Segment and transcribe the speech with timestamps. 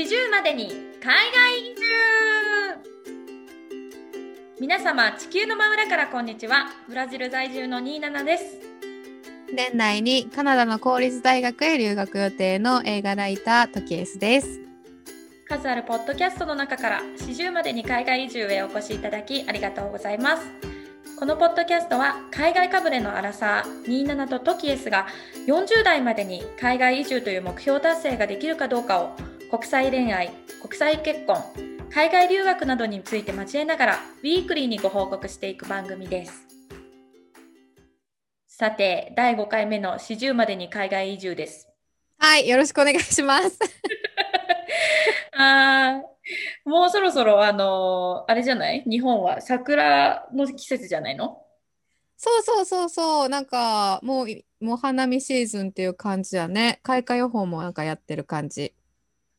[0.00, 0.64] 四十までに
[1.04, 1.82] 海外移住。
[4.58, 6.70] 皆様地球の真裏からこんにちは。
[6.88, 8.44] ブラジル在住のニーナナです。
[9.52, 14.62] 年内にカナダの公立大学へ留学予定の映画ライタートキエスです。
[15.46, 20.46] 数あるポッドキャストの中から四十までに海外移住へお越しいただきありがとうございます。
[21.18, 25.08] このポッドキャストは海外かぶれのアラサー27とトキエスが
[25.46, 30.30] 40代までに海外移住という目標達成ができるかどうかを国際恋愛、
[30.62, 31.36] 国際結婚、
[31.92, 36.46] 海外留学などについて交えながらウィークリーにご報告していく番組です。
[38.46, 41.68] さて、第5回目の四十までに海外移住です。
[42.18, 43.58] はい、よろしくお願いします。
[45.32, 46.02] あ
[46.64, 48.84] もうそろそろ、あのー、あれじゃない？
[48.86, 51.42] 日本は桜の季節じゃないの？
[52.16, 54.26] そうそうそうそう、なんかもう、
[54.64, 56.78] もう花見シーズンっていう感じやね。
[56.82, 58.74] 開花予報もなんかやってる感じ。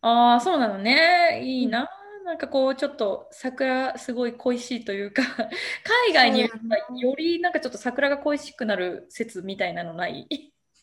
[0.01, 1.41] ああ、そうなのね。
[1.43, 1.87] いいな。
[2.25, 5.21] なんかこう、ちょっと桜すごい恋しいというか、
[6.07, 6.49] 海外にいる
[6.89, 10.27] とよりなんかちょっと桜が恋しくなる説みたいなのない？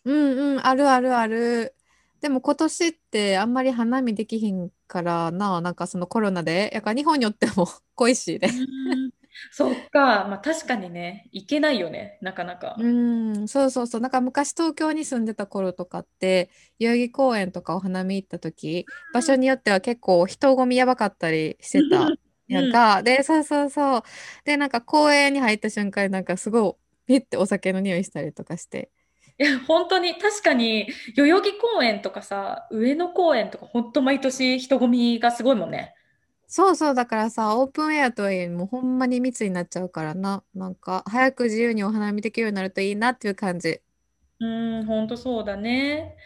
[0.05, 1.74] うんうん、あるあるある。
[2.20, 8.48] でも今年ってあんまり花見できひんからな、なんかそのコロナで、やから日本によっても 恋しいで。
[9.53, 12.77] そっか、まあ確かにね、行けないよね、なかなか。
[12.77, 12.89] う
[13.42, 14.00] ん、そうそうそう。
[14.00, 22.14] なんか昔東京に住んでた頃とかって、代々木公園とかお花見行った時、場所によっては結構人混みやばかったりしてた
[22.48, 23.03] やんか。
[23.03, 24.03] で、そうそうそう。
[24.45, 28.92] で、なんか公園に入った瞬間、なんかすごい、ピッてお酒の匂いしたりとかして。
[29.39, 35.95] いや、本当に、確かに、代々木公園とかさ、上野公園とか、本当毎年人混みがすごいもんね。
[36.49, 40.43] そうそう、だからさ、オープンエアとはいえ、もうほんまに密になっちゃうからな。
[40.55, 43.81] なんか、早く自由にお花見できるようになるといいなっていう感じ。
[44.41, 46.17] うん、本当そうだね。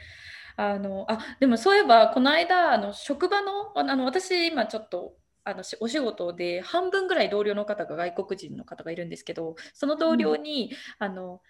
[0.57, 11.43] あの、あ、でもそういえば、この間、あの、職場の、あの、私、今ちょっと、あの、しお仕事で、半分ぐらい同僚の方が外国人の方がいるんですけど、その同僚に、あの、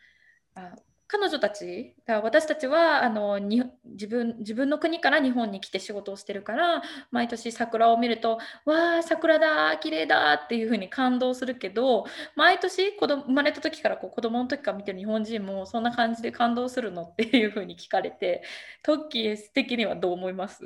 [0.55, 0.75] あ、
[1.13, 18.43] 彼女たちが私たちはあのに自分自分の国から日本に来て仕事をしてるから毎年桜を見ると「わあ桜だ綺麗だ」っていう風に感動するけど毎年子供生まれた時からこう子供の時から見てる日本人もそんな感じで感動するのっていう風に聞かれて
[18.83, 20.65] トッキー的にはどう思います？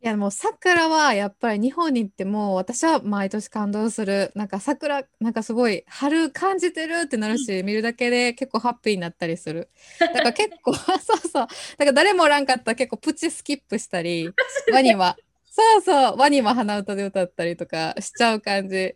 [0.00, 4.30] いやもう桜はやっぱり日本に行っても私は毎年感動する。
[4.36, 9.68] なんか桜なんかすごい春感じてるってなるし、見るだけで結構ハッピーになったりする。
[10.12, 10.72] だから結構
[11.02, 11.32] そうそう。
[11.32, 11.48] だか
[11.86, 14.36] ら誰もおらんかったら結構プチスキップしたり
[14.68, 15.18] ワニは
[15.50, 18.94] そうそうワニは鼻歌で歌ったりとかしちゃう感じ。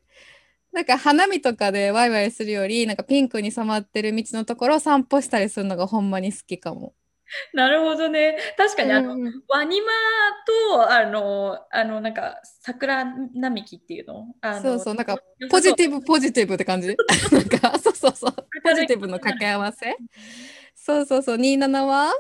[0.73, 6.95] なんか花見とかでワイワイするよりなんかピンクに染まってる道のところを散歩したりするのがほんまに好きかも。
[7.55, 8.37] なるほどね。
[8.57, 9.87] 確かに、あの、うん、ワニマ
[10.77, 13.05] と、あの、あの、なんか、桜
[13.35, 14.35] 並木っていうの？
[14.41, 15.19] あのそうそう、なんか、
[15.51, 16.89] ポジティブ、ポジティブって感じ？
[17.33, 18.33] なんか、そうそうそう、
[18.63, 19.97] ポジティブの掛け合わせ？
[20.75, 22.13] そうそうそう、27は？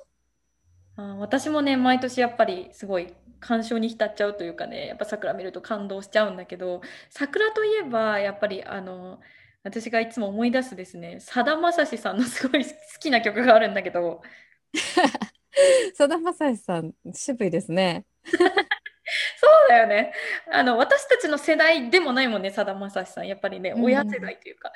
[0.96, 9.20] あ私もね、毎年やっぱりすごい感傷に浸っちゃうというかね、やっぱ桜見ると感動しちゃうんだけど、桜といえば、やっぱり、あの、
[9.64, 14.22] 私がいつも思い出すですね、さだまさしさんのすごい好きな曲があるんだけど、
[15.94, 18.04] さだまさしさん、渋いですね。
[18.24, 20.12] そうだよね。
[20.50, 23.26] あの私たちの世代でもないもんね、さだまさしさん。
[23.26, 24.72] やっぱりね、親世代というか。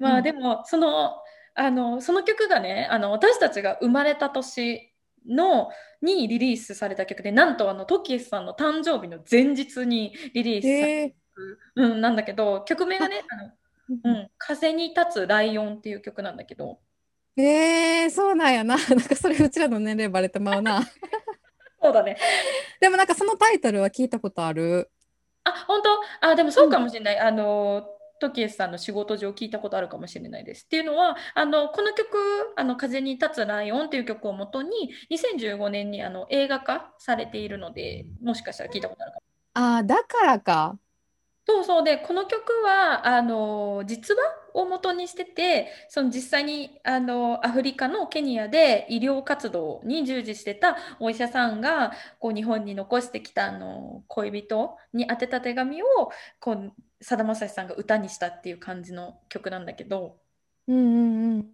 [0.00, 1.16] うん、まあでも、その、
[1.54, 4.92] あのその曲がね、あの私たちが生まれた年
[5.26, 5.70] の
[6.02, 13.52] にリリースされた曲で、なんとあのトキエスさんの誕生日の前日にリリースされた曲、うん、なんだけど、曲名がね、あの
[13.88, 16.80] うん、風に立つライオンっていう曲なんだけど、
[17.36, 18.76] えー、そうなんやな。
[18.88, 20.80] なんかそれうちらの年齢バレてまうな。
[21.82, 22.16] そうだね。
[22.80, 24.90] でもなんかそのタイトルは聞いたことある？
[25.44, 26.28] あ、本当？
[26.28, 27.16] あ、でもそうかもしれない。
[27.16, 30.64] うん、あの、トキエスさんの仕事上聞いたことあるかもしれないです。
[30.64, 32.16] っていうのは、あのこの曲
[32.56, 39.22] 「あの風に立つライオン」っていう曲をもとに2015年にあの映画化されているのでもしかしたら聞いたことあるかも。
[39.54, 40.78] ああだからか。
[41.46, 44.20] そうそうでこの曲はあの実話
[44.56, 55.86] を元にしててその実際にあのアフリカのケニアで医療活動に従事してたお医者さんがこう日本に残してきたあの恋人に宛てた手紙を
[57.02, 60.16] さだまさしさんが歌にしたっていう感じの曲なんだけど。
[60.68, 61.46] うんうんうん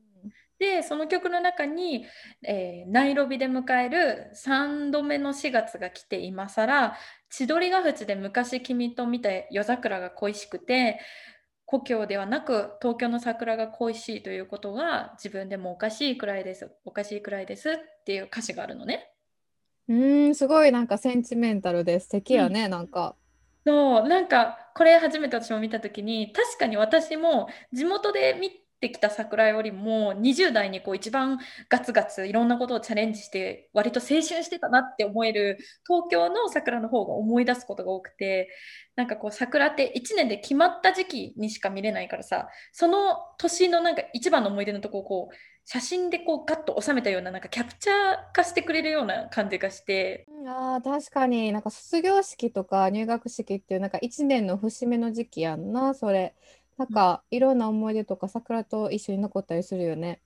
[0.59, 2.07] でその曲の中に、
[2.47, 6.97] えー、ナイロビで迎える3度目の4月が来て今更
[7.31, 11.01] 千鳥ヶ淵で昔君と見た夜桜が恋しくて
[11.73, 17.75] 故郷ではなく東京の桜が恋しいということが自分でもおかしいくらいですおかしいくらいですっ
[18.05, 19.11] ていう歌詞があるのね。
[19.89, 23.17] うーん、すごいなんかセンチメンタルで素敵うんやね、なんか。
[23.67, 28.51] そう、なんか、これ初めて私も見たときに、確かに私も地元で見
[28.83, 31.39] てきた桜よりも、20代にこう一番
[31.69, 35.57] ガツガツいろんなことをチャレンジして、割と青春してたなって思える
[35.87, 38.51] 東京の桜の方が思い出すことが多くて、
[38.97, 47.97] なんかこう桜って1年で決まった時期にしか見れないからさ、その年のなんか一番の思い出のとこをこう、写真でこうガッと収めたような、なんかキャプチャー
[48.35, 50.27] 化してくれるような感じがして、
[50.83, 56.35] 確かになんか卒業式とか入学式っていうなんか一年の節目の時期やんな、それ。
[56.77, 60.23] なんかいろんな思い出とか桜と一緒に残ったりするよね。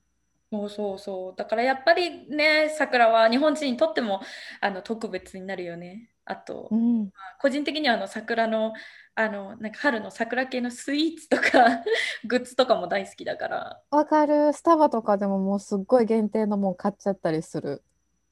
[0.53, 1.37] そうそうそう。
[1.37, 4.21] だからやっぱりね、桜は日本人にとっても
[4.61, 6.11] あの特別になるよね。
[6.25, 7.13] あと、うん。
[7.13, 8.73] まあ個人的にはあの桜の、
[9.17, 11.83] あの、なんか春の桜系のスイーツとか
[12.25, 13.83] グッズとかも大好きだから。
[13.91, 14.53] わかる。
[14.53, 17.83] スタバとかでももうすっごい限定のもん買っちゃったりする。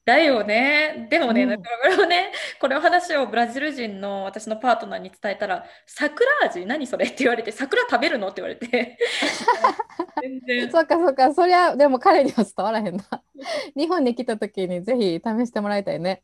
[0.05, 1.07] だよね。
[1.09, 1.57] でもね、うん。
[1.57, 2.31] これをね、
[2.61, 6.63] これを話をブラジル人の私のパートナーに伝えたら、桜味？
[6.67, 7.07] 何それ？
[7.07, 8.27] って言われて、桜食べるの？
[8.27, 8.99] って言われて、
[10.21, 10.71] 全然。
[10.71, 11.33] そっかそっか。
[11.33, 13.03] そりゃでも彼には伝わらへんな。
[13.75, 16.21] 日本に来た時にぜひ試してもらいたいね。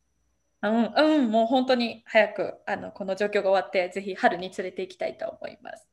[0.62, 5.88] うん、うん、もう本当に早くあのこの状況が終わって、ぜひ春に連れて行きたいと思います。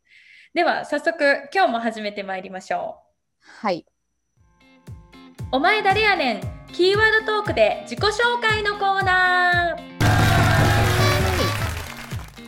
[0.52, 3.00] では、早速、今日も始めてまいりましょ
[3.40, 3.86] はい。
[3.88, 5.56] う。
[5.56, 6.57] お前誰やねん？
[6.72, 9.88] キーワードトークで自己紹介のコーナー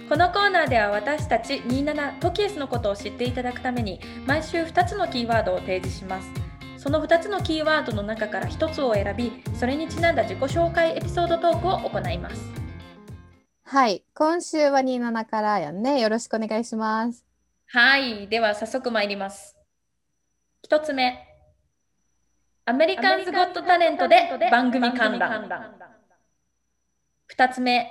[0.08, 6.30] このコーナーでは私たち27トキエスのことを知っていただくために毎週2つのキーワードを提示します
[6.76, 12.50] その2つのキーワードの中から1つを選びそれにちなんだ自己紹介エピソードトークを行います
[13.62, 14.02] はい。
[14.14, 16.00] 今週は27からやんね。
[16.00, 17.24] よろしくお願いします。
[17.68, 19.56] はいでは早速参ります
[20.68, 21.29] 1つ目
[22.70, 25.76] アメリカンズ・ゴット・タレントで番組観覧。
[27.36, 27.90] 2つ目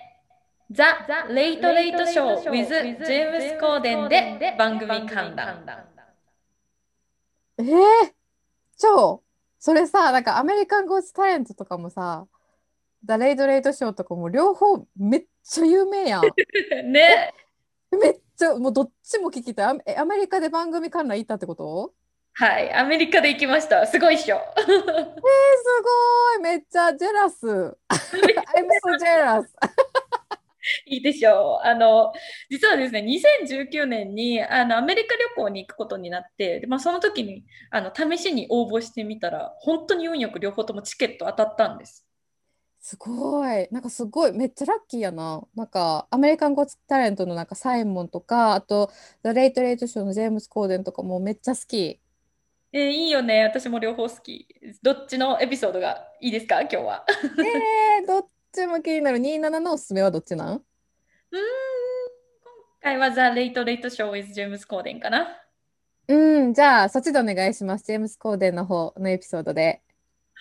[0.71, 5.65] ザ・レイト・レイト・ショー with ジェームス・コーデンで番組観覧。
[7.57, 7.65] えー、
[8.77, 9.21] 超。
[9.59, 12.25] それさ、なんかアメリカンゴースタレントとかもさ、
[13.03, 16.23] ザ・レイト・レイトショーとかも両方めっちゃ有名やん。
[16.89, 17.33] ね。
[17.91, 19.65] めっちゃ、もうどっちも聞きたい。
[19.65, 21.93] アメえアメリカで番組観覧行ったってこと？
[22.39, 22.73] はい。
[22.73, 23.85] アメリカで行きました。
[23.85, 24.37] すごいっしょ。
[24.37, 24.71] えー、すご
[26.39, 26.41] い。
[26.41, 27.45] めっちゃジェラス。
[27.45, 29.45] I'm so jealous
[30.85, 31.67] いいでしょう。
[31.67, 32.13] あの、
[32.49, 42.07] 実はですね、2019年にあのアメリカ旅行に行くことになって、でまあ、その時にあの試しに応募してみたら、本当に運よく両方ともチケット当たったんです。
[42.79, 43.67] すごい。
[43.69, 44.31] なんかすごい。
[44.31, 45.41] めっちゃラッキーやな。
[45.55, 48.89] なんかアメリカンゴッツタレントのなんかサイモンとかあと
[49.23, 51.99] ザ・レイト・レイトショーのジェームス・コーデンとかもめっちゃ好き
[52.71, 53.43] えーいいよね。
[53.43, 54.47] 私も両方好き。
[54.83, 57.05] どっちのエピソードがいいですか、今日は。
[57.99, 60.47] えー、どっちも気になる27のおすすめはどっちなん？
[60.49, 60.63] うーん、今
[62.81, 65.27] 回はザ・レイト・レイト・ショー with ジェームス・コーデンかな。
[66.07, 69.81] うんじゃあそっちでお願いしますジェームス・コーデンの方のエピソードで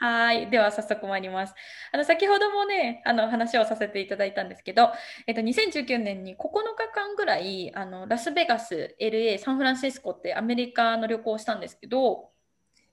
[0.00, 0.48] はい。
[0.50, 1.54] では、早速参ります。
[1.92, 4.90] あの、先ほどもね、あの、話をさせていただいたんですけど、
[5.26, 12.30] えっと、2019年に9日間ぐらい、あの、ラスベガス、LA、サンフランシスコってアメリカの旅行をしたんですけど、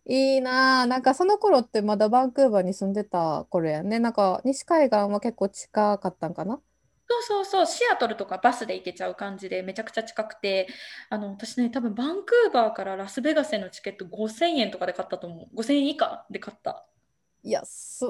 [0.08, 6.60] いいなあなんかその頃ってまだバンクーバーに住んでた頃やねなんか西海岸は結構近かったんかな？
[7.08, 10.68] そうそうそう、シアトルとかバスで行けちゃう感じで、めちゃくちゃ近くて、
[11.10, 15.50] あの、私ね、多分バンクーバーからラスベガスへのチケット5000円とかで買ったと思う。
[15.56, 16.86] 5000円以下で買った。
[17.46, 18.06] いやす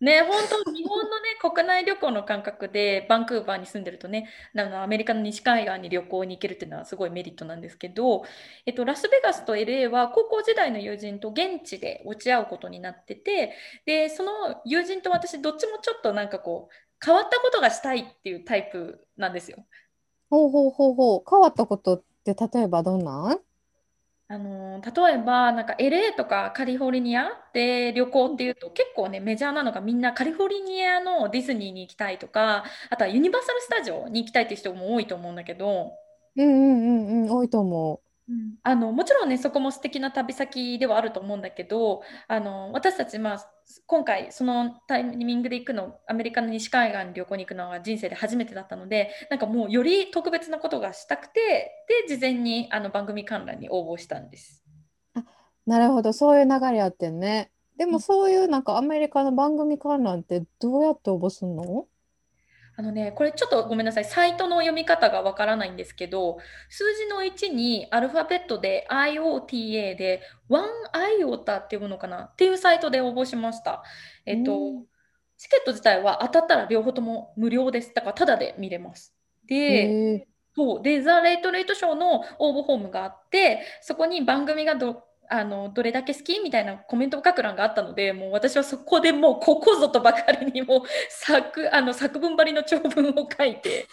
[0.00, 8.24] ね、本当、日本のね、 国内旅行の感覚で、バンクーバーに住んでるとね、あの、アメリカの西海岸に旅行に行けるっていうのはすごいメリットなんですけど、
[8.66, 13.54] えっと、ラスベガスと LA は高校時代の友人と現地で落ち合うことになってて、
[13.86, 16.74] で、その友人と私、どっちもちょっとなんかこう、
[17.04, 19.64] 変わったことがしたいっていうタイプなんですよ。
[20.30, 21.22] ほうほうほうほう。
[21.30, 23.40] 変わったことって例えばどんなん？
[24.32, 35.92] あの例えばなんか LA とかカリフォルニアで旅行っていうと結構ねメジャーなのがみんなカリフォルニアのディズニーに行きたいとかあとはユニバーサル・スタジオに行きたいっていう人も多いと思うんだけど
[36.34, 38.54] うんうんうんうん多いと思うん。
[38.62, 43.51] あのもちろんねそこも素敵な旅先ではあると思うんだけどあの私たち、まあ、
[43.86, 51.72] 今回そのタイミングで行くのアメリカの西海岸に旅行に行くのは人生で初めてだったのでなんかもうより特別なことがしたくて
[52.08, 54.64] で事前にあの番組観覧に応募したんです。
[55.14, 55.20] う。
[55.20, 55.24] あ、
[55.66, 57.50] なるほど、そういう流れあってんね。
[57.76, 61.88] でもそういうなんかアメリカの番組観覧ってどうやって応募すんの？
[62.82, 70.20] あのね、これちょっとごめんなさい、サイトの読み方がわからないんですけど、数字の1にアルファベットで IOTA で
[70.50, 72.24] OneIOTA っていうものかな？
[72.24, 73.84] っていうサイトで応募しました。
[74.26, 74.84] えっと、うん
[75.38, 77.92] チケット自体は当たったら両方とも無料です。
[77.94, 79.12] だからタダで見れます。
[79.48, 79.64] へで、
[80.14, 80.26] え。
[80.54, 86.40] そうで、ザ・レイト・レイト・ショーの応募フォームがあって、そこに番組がどあのどれだけ好き？
[86.40, 93.86] みたいなコメントを書く欄があったので、もう私はそこでもうここぞとばかりにもう作 あの作文張りの長文を書いて、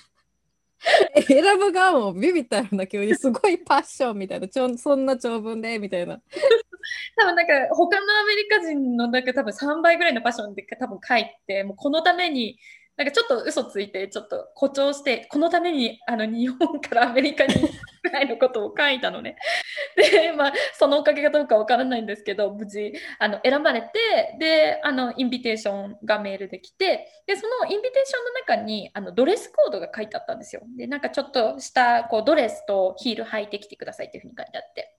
[1.15, 4.47] え選ぶ側もビビったような急にすごいパッションみたいな。
[4.47, 6.21] ちょそんな長文でみたいな。
[7.17, 12.57] 多分なんか他のアメリカ人のなんか多分3倍ぐらいのパッションで多分書いて、もうこのために、
[12.99, 19.37] なんかちょっと嘘ついて、ちょっと誇張して、このためにあの日本からアメリカに行くぐらいのことを書いたのね。
[19.95, 30.61] で、まあ、そのおかげかどうかわからないんですけど、無事あの選ばれて、で、あのインビテーションがメールできて、で、そのインビテーションの中にあのドレスコードが書いてあったんですよ。
[30.75, 34.98] で、なんかちょっとしたこうドレスとヒール履いてきてくださいっていうふうに書いてあって。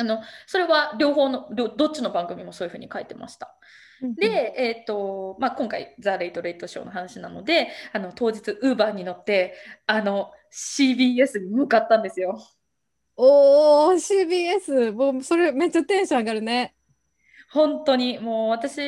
[0.00, 3.54] あのそれは両方のどどっちの番組もそういうふうに書いてました。
[4.02, 9.54] で、えーとまあ、今回、ザ・レイト・レイト・ショーの話なので、あの当日、ウーバーに乗って
[9.86, 12.40] あの CBS に向かったんですよ。
[13.16, 16.74] おお CBS もうそれめっちゃテンション上がるね。
[17.50, 18.78] 本当にもう私、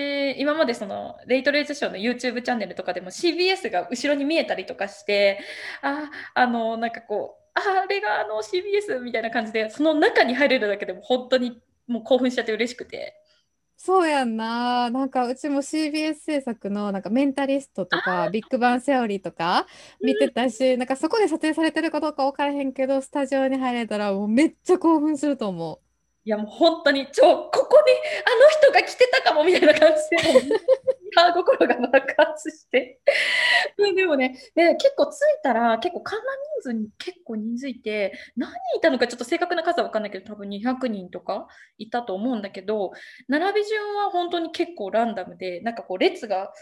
[0.41, 5.41] 今までそのレイト・レイト・ショーの YouTube チャンネルとかでも CBS が後ろに見えたりとかして、
[5.83, 13.15] あ、あの、なんかこう、ああれがあの CBS みたいな感じで、その中に入れるだけでも本当にもう興奮しちゃって嬉しくて。
[13.77, 14.91] そうやんな。
[14.91, 19.67] なんかうちも CBS 制作のなんかメンタリストとかビッグバンセオリーとか
[20.01, 25.79] 見てたし、なんかそこで撮影されてるかどうか分からへんけど、スタジオに入れたらもうめっちゃ興奮すると思う。
[26.25, 27.93] いやもう本当にちょここに
[28.25, 30.57] あの人が来てたかもみたいな感じで
[31.15, 33.01] ター心が爆発して。
[33.77, 36.27] で でもねで結構着いたら結構観覧
[36.63, 41.47] 人数に結構人数いて何人いたのかちょっと正確な数は分かんないけど多分200人とか
[41.79, 42.93] いたと思うんだけど
[43.29, 46.53] 並び順は本当に結構ランダムでなんかこう列が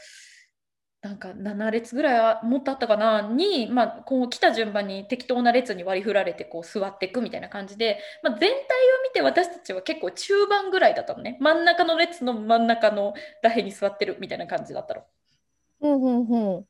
[1.02, 3.22] なんか7列ぐらいはもっとあったかな？
[3.22, 8.58] に、まあ、こう来た順番に適当な列に割り振られてこう座っていくみたいな感じで、まあ、全体を
[9.02, 15.02] 見て私たちは結構中盤ぐらいだったのね真ん中の列の真ん中のらへんに座ってるみたいな感じだったの。
[15.80, 16.64] うんうんうん。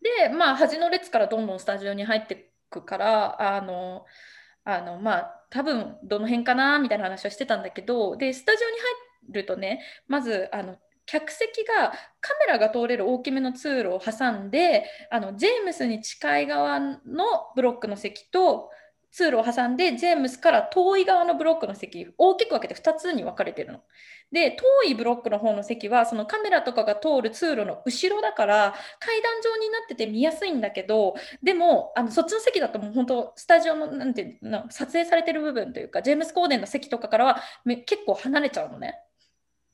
[0.00, 2.36] でまあ端の列からどんどんスタジオに入ってい
[2.70, 4.06] くからあの
[4.64, 6.78] あのまあ多分どの辺かな？
[6.78, 8.76] みたいな話をしてたんだけどでスタジオに
[9.28, 16.96] 入るとねまずあの客席がカメラが通れる大きめの通路を挟んであのジェームスに近い側の
[17.54, 18.70] ブロックの席と
[19.14, 23.80] 通路を挟んでジェームスから遠い側のブロックの席大きく分けて2つに分かれてるの。
[24.32, 37.40] で遠いブロックの方の席はそのカメラとかが通る通路の後ろだから階段状になってて見やすいんだけどでもあのそっちの席だともう本当スタジオのなんていうの撮影されてる部分というかジェームス・コーデンの席とかからは
[37.86, 38.98] 結構離れちゃうのね。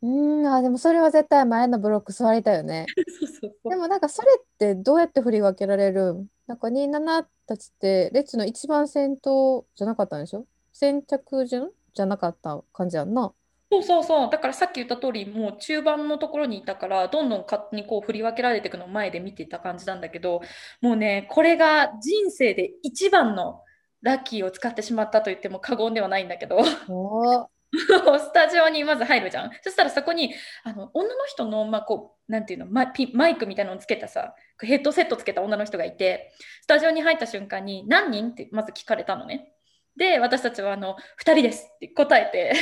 [0.02, 2.86] うん、あ、でもそれは絶対前のブロック座りたいよね。
[3.20, 3.70] そうそうそう。
[3.70, 6.26] でもなんかそれってどうやって振り分けられるん？
[6.46, 10.46] なんか27たちって列の一番先頭じゃなかったんでしょ？
[10.72, 13.32] 先着順じゃなかった感じやんな。
[13.70, 14.30] そうそうそう。
[14.30, 20.40] だからさっき言った通りもう中盤のところにいたからどんどん勝手にこう振り分けられていくのを前で見てた感じなんだけど
[20.80, 23.62] もうねこれが人生で一番の
[24.02, 26.56] ラッキーを使ってしまったと言っても過言ではないんだけど。
[26.88, 27.46] おー
[28.18, 29.50] スタジオにまず入るじゃん。
[29.62, 30.34] そしたらそこに
[30.64, 39.52] あの女の人の、まあ、こうなんていうのマピマイクみたいなのをつけたさヘッドセットつけた女の人がいてスタジオに入った瞬間に何人ってまず聞かれたのね。
[39.96, 42.52] で私たちはあの2人ですって答えて。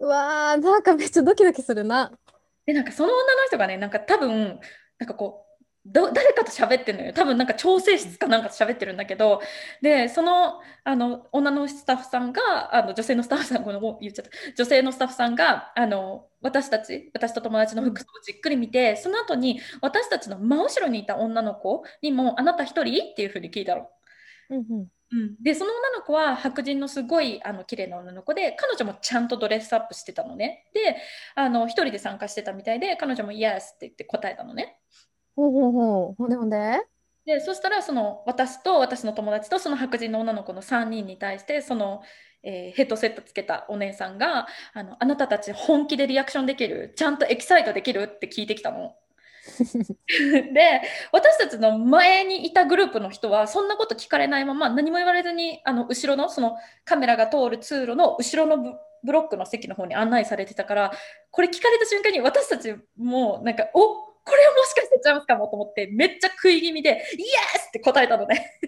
[0.00, 2.12] うわー、なんかめっちゃドキドキするな。
[2.66, 4.60] で、なんかその女の人がね、なんか多分、
[4.98, 5.47] なんかこう、
[5.92, 7.12] ど誰かと喋ってるのよ。
[7.12, 9.40] 多分なんか調整室かなんかと喋ってるんだけど、
[9.82, 14.30] で、その、あの、女のスタッフさんが、あの、女性のスタッフさん、この、言っちゃった。
[14.56, 23.12] 女性のスタッフさんが、あの、私たち、私と友達の服装をじっくり見て、その後に、私たちの真後ろにいた女の子にも、あなた一人？
[23.12, 23.88] っていうふうに聞いたの。
[24.50, 24.88] うんうん。
[25.10, 30.96] うん、でその女の子は白人のすごいあの綺麗な女の子で彼女もちゃんとドレスアップしてたのねで
[31.34, 34.76] あの一人で参加してたみたいで彼女も「Yes」って言って答えたのね
[35.38, 36.14] ほうほうほう。
[36.16, 36.80] ほんでほんで？
[37.26, 42.02] でそしたらその私と私の友達とその白人の女の子の3人に対してその、
[42.42, 48.96] えーヘッドセットつけたお姉さんがあの「あなたたち本気でリアクションできるちゃんとエキサイトできる?」って聞いてきたの。
[50.52, 58.72] で私たちの前にいたグループの人はそんなこと聞かれないまま何も言われずにあの後ろのそのカメラが通る通路の後ろのブ
[59.04, 60.92] ブロックの席の方に案内されてたから
[61.30, 67.26] これ聞かれた瞬間に私たちもなんかおこれはもしかしてチャンスかもと思ってめっちゃ食い気味で「イエ
[67.58, 68.58] ス!」って答えたのね。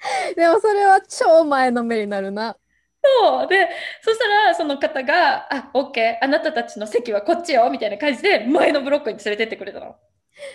[0.36, 2.56] でもそれは超前のめりになるな。
[3.20, 3.68] そうで
[4.02, 9.96] そしたらその方が「あオッケーあなたたちの席はこっちよ」みたいな感じで前のブロックに連れてってくれたの。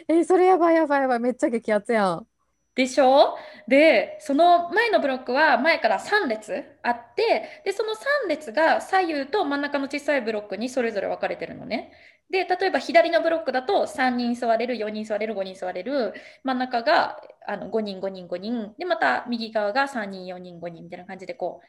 [0.08, 1.20] え、それやばいやばいやばい。
[1.20, 2.28] めっちゃ激アツやん。
[2.74, 3.36] でしょ？
[3.68, 11.92] で、その前のブロックは前から3列あって、で、その3列が左右と真ん中の小さいブロックにそれぞれ分かれてるのね。
[12.30, 16.14] で、例えば左のブロックだと3人座れる、4人座れる、5人座れる、
[16.44, 21.60] 真ん中があの5人、5人、5人、で、また右側が3人、4人、5人みたいな感じでこ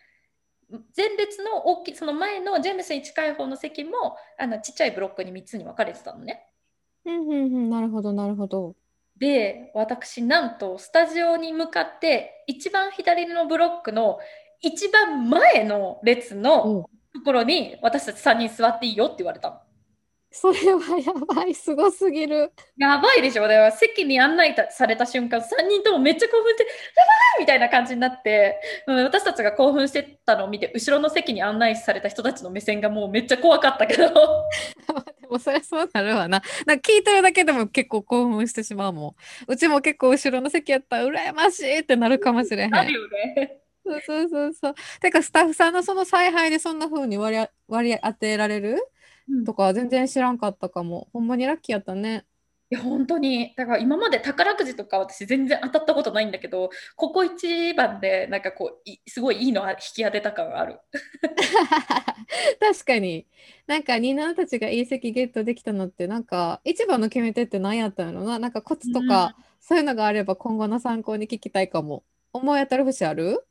[0.71, 6.47] う、前列の大きい、その前のジェームスに近い方の席もあのちっちゃいブロックに3つに分かれてたのね。
[7.05, 8.77] うんうんうん、なるほど、なるほど。
[9.23, 14.19] で、私、なんと、スタジオに向かって、一番左のブロックの
[14.61, 19.61] 一番前の列のところに、私たち3人座っていいよって言われたの。
[20.33, 22.51] それはやばい、すごすぎる。
[22.77, 23.43] やばいでしょ。
[23.43, 34.09] だから席に案内された瞬間、3人ともめっちゃ興奮して、やばいみたいな感じになって、私たちが興奮してたのを見て、後ろの席に案内された人たちの目線がもうめっちゃ怖かったけど。
[35.33, 36.43] でもそりゃそうなるわな。
[36.67, 39.17] なんか聞いてるだけでも結構興奮してしまうも
[39.49, 39.53] ん。
[39.53, 42.71] うちも結構後ろの席やったら羨ましいってなるかもしれへん。
[42.71, 43.63] なるよね。
[43.85, 44.75] そうそうそうそう。
[45.01, 48.77] てかスタッフさんのその采配でそんな風に割り割り当てられる？
[49.47, 51.09] とか全然知らんかったかも。
[51.13, 52.27] ほんまにラッキーやったね。
[52.73, 53.53] いや本当に。
[53.55, 60.79] だから今まで宝くじとか私全然当たったことないんだけどここ一番でなんかこうすごいいいの引き当てた感がある。
[62.59, 63.27] 確かに。
[63.67, 68.39] なんかニーナたちがいい席ゲットできたのってなんか一番の決め手って何やったのな。
[68.39, 72.05] なんかコツとか、うん、そういうのがあれば今後の参考に聞きたいかも。
[72.33, 73.47] 思い当たる節ある？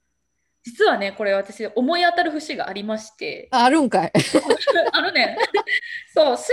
[0.64, 3.48] 実はね、これ私思い当たる節がありまして。
[3.52, 4.12] あるんかい。
[4.94, 5.38] あのね、
[6.14, 6.50] そう、推測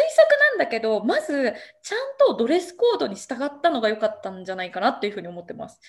[0.51, 5.81] なんだけど、まず、ちゃんとドレスコードに従ったのが良かったんじゃないかなっていうふうに思ってます。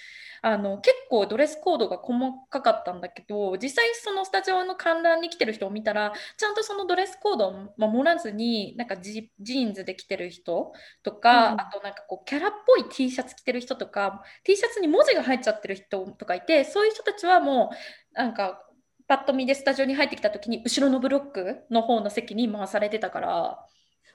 [0.42, 2.18] あの結構ドレスコードが細
[2.50, 10.72] かかったんだけど実際そのスタジオの観覧に来てる人を見たらちゃんとそのドレスコードを守らずになんかジーンズで来てる人
[11.04, 17.76] とか、うん、あとなんかこうキャラっぽい T シャツ着てる人とか T シャツに文字が入っちゃってる人とかいてそういう人たちはもう
[18.14, 18.64] なんか
[19.08, 23.66] パッと見でスタジオに入ってきた時に後ろのブロックの方の席に回されてたから。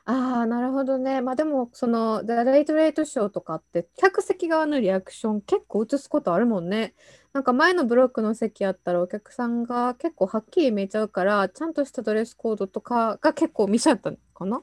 [0.06, 1.22] ああ、なるほどね。
[1.22, 6.94] まあでも、その、The Late Late Show とかって、客席側のリアクション結構映すことあるもんね。
[7.32, 14.62] なんか前のブロックの席やったらお客さんが結構はっきり見えちゃうから、ちゃんとしたドレスコードとかが結構見ちゃったのかな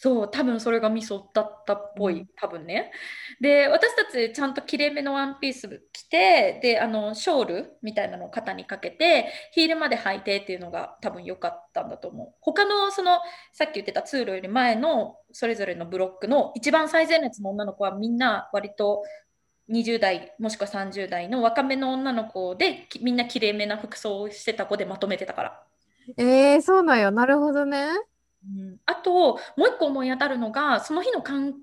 [0.00, 2.92] そう、多分それがミソだったっぽい、多分ね。
[3.40, 12.34] で、私たちちゃんときれいめのワンピース着て、で、あの、ショールみたいなのを肩にかけて、ヒールまで履いてっていうのが多分良かったんだと思う。
[12.40, 13.18] 他の、その、
[13.52, 19.02] さっき言ってた通路より前のそれぞれのブロックの一番最前列の女の子はみんな割と
[19.68, 25.62] 20代もしくは30代の若めの女の子でみんなきれいめな服装をしてた子でまとめてたから。
[26.16, 27.10] えー、そうなんよ。
[27.10, 27.88] なるほどね。
[28.44, 29.10] うん、あと
[29.56, 31.54] もう一個思い当たるのがその日の観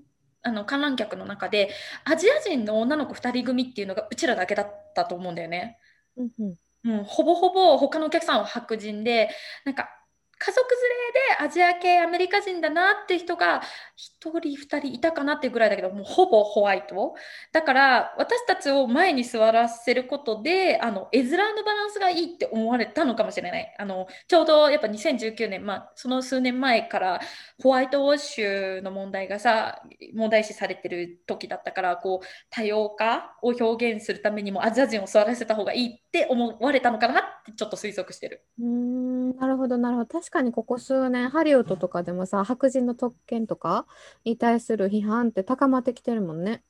[0.42, 1.70] あの観覧客の中で
[2.04, 5.78] アジア人の女の子2人組っていうのがうちらだけだったと思うんだよね。
[6.16, 6.54] うんうん。
[6.84, 9.28] うん、ほぼほぼ他のお客さんは白人で
[9.64, 9.88] なんか
[10.38, 10.66] 家族
[11.38, 13.62] 連れでアジア系アメリカ人だなって人が
[14.22, 17.14] 1人2人いたかなっていうぐらいだけどもうほぼホワイト。
[17.52, 23.74] だから私たちを前に座らせることであの絵面のバランスがいいって思われたのかもしれない。
[23.78, 27.20] あのちょうどやっぱ2019年、まあ、その数年前から
[27.62, 29.80] ホワイトウォッシュの問題がさ
[30.14, 38.44] 問題視されてる時だったからこう多様化を表現するためにもアジア人を座らせた方がいいって思われたのかなってちょっと推測してる。
[38.60, 40.25] うんなるほどなるほど。
[40.26, 43.86] 確かにここ数年ハリウッドとかでもさ白人の特権とか
[44.24, 46.64] に対する批判って高まってきてるもんね。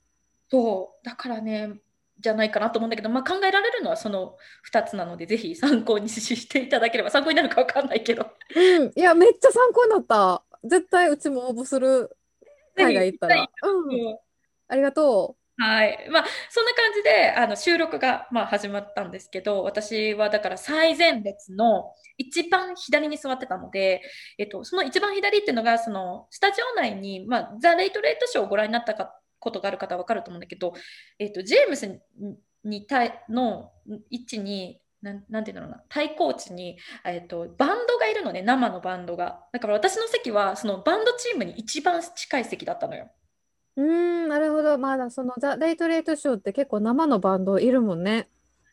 [0.51, 1.81] そうだからね
[2.21, 4.37] じゃないかなと思うんだけど、まあ、考えられるのはその
[4.71, 8.27] 2つなのでぜひ参考にしていただければ参考になるか分かんないけど。
[8.55, 10.43] うん、いやめっちゃ参考になった。
[10.63, 12.15] 絶対うちも応募する
[12.75, 13.49] 海外行ったら。
[13.63, 14.19] うん、
[14.69, 15.46] ありがとう。
[15.59, 24.03] はいまあ、そんな感じであの収録が、まあ、始まったんですけど私はだから最前列の一番左に座ってたので、
[24.37, 30.75] えっと、その一番左っていうのがそのスタジオ内に、まあ、ザ・レイト・レイトショーをご覧になったかことがある方は分かると思うんだけど、
[31.19, 32.01] えっと、ジェームス
[32.65, 33.71] に対の
[34.11, 43.11] 位置にななんていうのな対抗値に、えっと、バンドがいるのね生のバンドがだから私の席はそのバンドチームに一番近い席だったのよ。
[43.77, 43.85] うー
[44.27, 44.79] ん、なるほど。
[44.79, 48.29] まだそのザ・レイト・レイト・ショーって結構生のバンドいるもんね。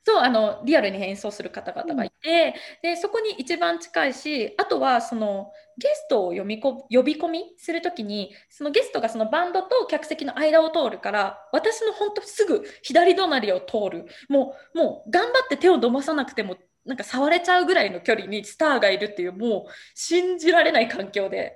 [0.05, 21.55] そうあのリアルに演奏する方々がいて、でそこに一番近いしあとはそのゲストを読みこ呼び込みするときにそのゲストがそのバンドと客席の間を通るから私の本当すぐ左隣を通るもうもう頑張って手を伸ばさなくてもなんか触れちゃうぐらいの距離にスターがいるっていうもう信じられない環境で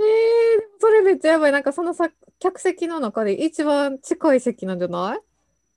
[0.00, 1.52] えそれめっちゃやばい。
[1.52, 2.08] なんかそのさ、
[2.38, 5.20] 客席の中で一番近い席なんじゃない？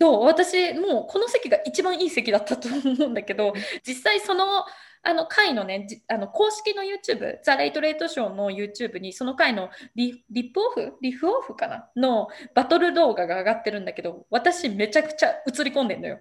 [0.02, 3.54] そう私もうこの席が一番いい席だったと思うんだけど
[3.88, 4.66] 実際その
[5.04, 10.94] あの回のねあの公式の YouTube ザ・レイト・レイト・ショーの YouTube にその回のリリップオフ？
[11.02, 11.90] リフオフかな？
[11.96, 16.20] のバトル動画が上がってるんだけど私めちゃくちゃ映り込んでんのよ。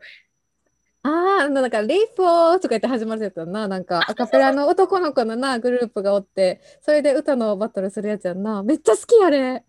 [1.04, 3.66] ああ、なんか、レイプオーとか言って始まるやつやんな。
[3.66, 8.62] なんか、アカペラの男の子のな、グループがおって、それで歌のバトルするやつやんな。
[8.62, 9.64] めっちゃ好きやれ。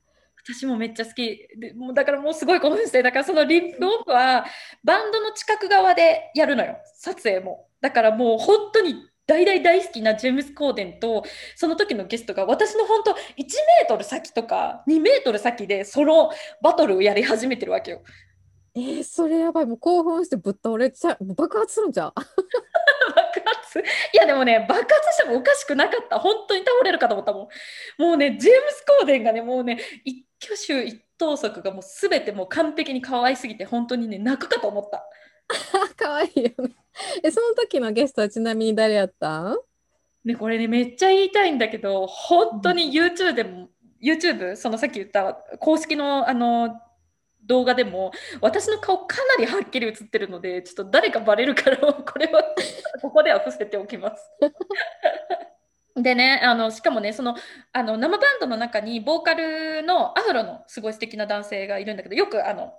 [0.46, 4.46] 私もめっちゃ好きでもうだからもうすごい興奮してだからそのリップオフは
[4.84, 11.24] バンドの近く側でやるのよ撮影もだからもう本当に大大大好きなジェームス・コーデンと
[11.56, 16.30] その時のゲストが私の本当1メートル先とか2メートル先でその
[16.62, 18.04] バトルをやり始めてるわけよ。
[18.76, 19.66] えー、それやばい。
[19.66, 21.34] もう興奮してぶっ倒れちゃう。
[21.36, 22.14] 爆発するんじゃん
[23.16, 23.80] 爆発？
[23.80, 23.84] い
[24.18, 26.20] やでもね爆発してもおかしくなかった。
[26.20, 27.50] 本当に倒れるかと思ったも
[28.00, 28.02] ん。
[28.02, 35.08] もうねジェームス・コーデンがねもうね一挙手一投足がもう全てもう完璧に可愛すぎて本当にね泣くかと思った。
[35.98, 36.76] 可愛いよね。
[37.24, 39.42] えその時のゲストはちなみに誰やった？
[39.54, 39.58] ん
[40.26, 43.70] ねこれねめっちゃ言いたいんだけど本当に YouTube でも、
[44.02, 46.80] YouTube そのさっき言った公式のあの
[47.46, 52.44] 動画でも私の顔かなりはっきり映ってるのでちょっと誰かバレるから これは
[53.02, 54.32] ここでは伏せておきます。
[55.96, 57.36] でねあのしかもねその
[57.72, 62.74] あの生バンドの中にボーカルのアフロのすごい素敵な男性がいるんだけどよくあの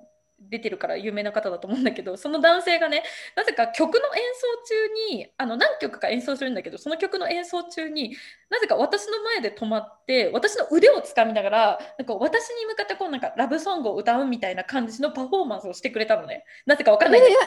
[0.50, 3.02] 出てるから有名な方だと思うんだけどその男性がね
[3.36, 8.16] なぜか曲の演奏中にあの何曲か演奏するんだけどその曲の演奏中に
[8.50, 16.44] なぜか私の前で止まって私の腕をつかみながらなんか私に向かってこうなんかラブソングを歌うみたいな感じのパフォーマンスをしてくれたのね。
[16.66, 17.38] なぜかわかんないえー、えや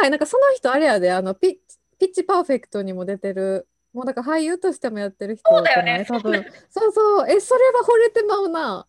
[0.00, 0.10] ばい。
[0.10, 1.58] なんかその人あれやであのピ
[1.98, 3.66] ピッチパーフェクトにも出てる
[3.96, 6.04] もうだから俳優としてもやってる人そうだよね。
[6.06, 6.44] 多分。
[6.68, 7.30] そうそう。
[7.30, 8.86] えそれは惚れてまうな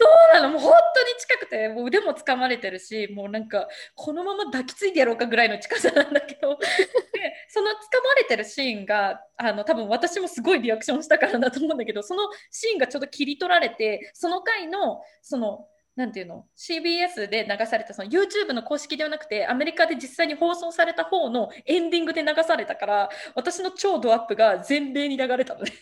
[0.00, 6.56] そうなの、もう本当に近くて、もう腕も掴まれてるし、もうなんか、このまま抱きついてやろうかぐらいの近さなんだけど、
[7.12, 25.72] でその掴まれてるシーンが、あの多分私もすごいリアクションしたからだと思うんだけど、そのシーンがちょっと切り取られて、その回の、その、なんていうの CBS で流されたその YouTube の公式ではなくてアメリカで実際に放送された方のエンディングで流されたから私の超ドアップが全米に流れたのね。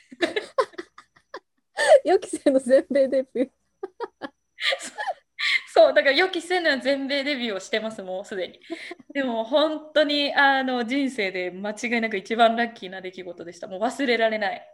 [2.07, 3.51] 予期せぬ全米デビュー
[5.73, 8.61] そうだから予期せぬ全米デビューをしてますもうすでに。
[9.13, 13.69] でも本当にあの人生で間違いなく一番ラッキーな出来事でした。
[13.69, 14.73] もう忘れられない。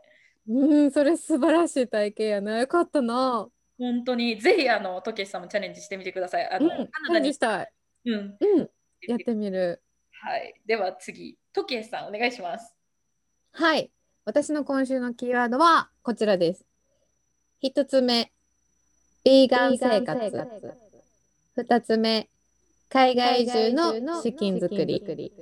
[0.48, 3.48] うんそれ素晴らしい体験やなよかったな。
[3.78, 6.48] 本当にぜひあのトケさんもチャレンジしてみてください。
[6.48, 7.72] あの、うん、カナダにしたい。
[8.06, 8.70] うん、うん、
[9.08, 9.82] やってみる。
[10.12, 10.54] はい。
[10.66, 12.74] では次トケさんお願いします。
[13.52, 13.90] はい。
[14.24, 16.64] 私の今週のキーワードはこちらです。
[17.60, 18.32] 一つ目
[19.24, 20.42] ビーガン生活。
[21.54, 22.28] 二つ目、
[22.88, 25.32] 海外移住の資金作り。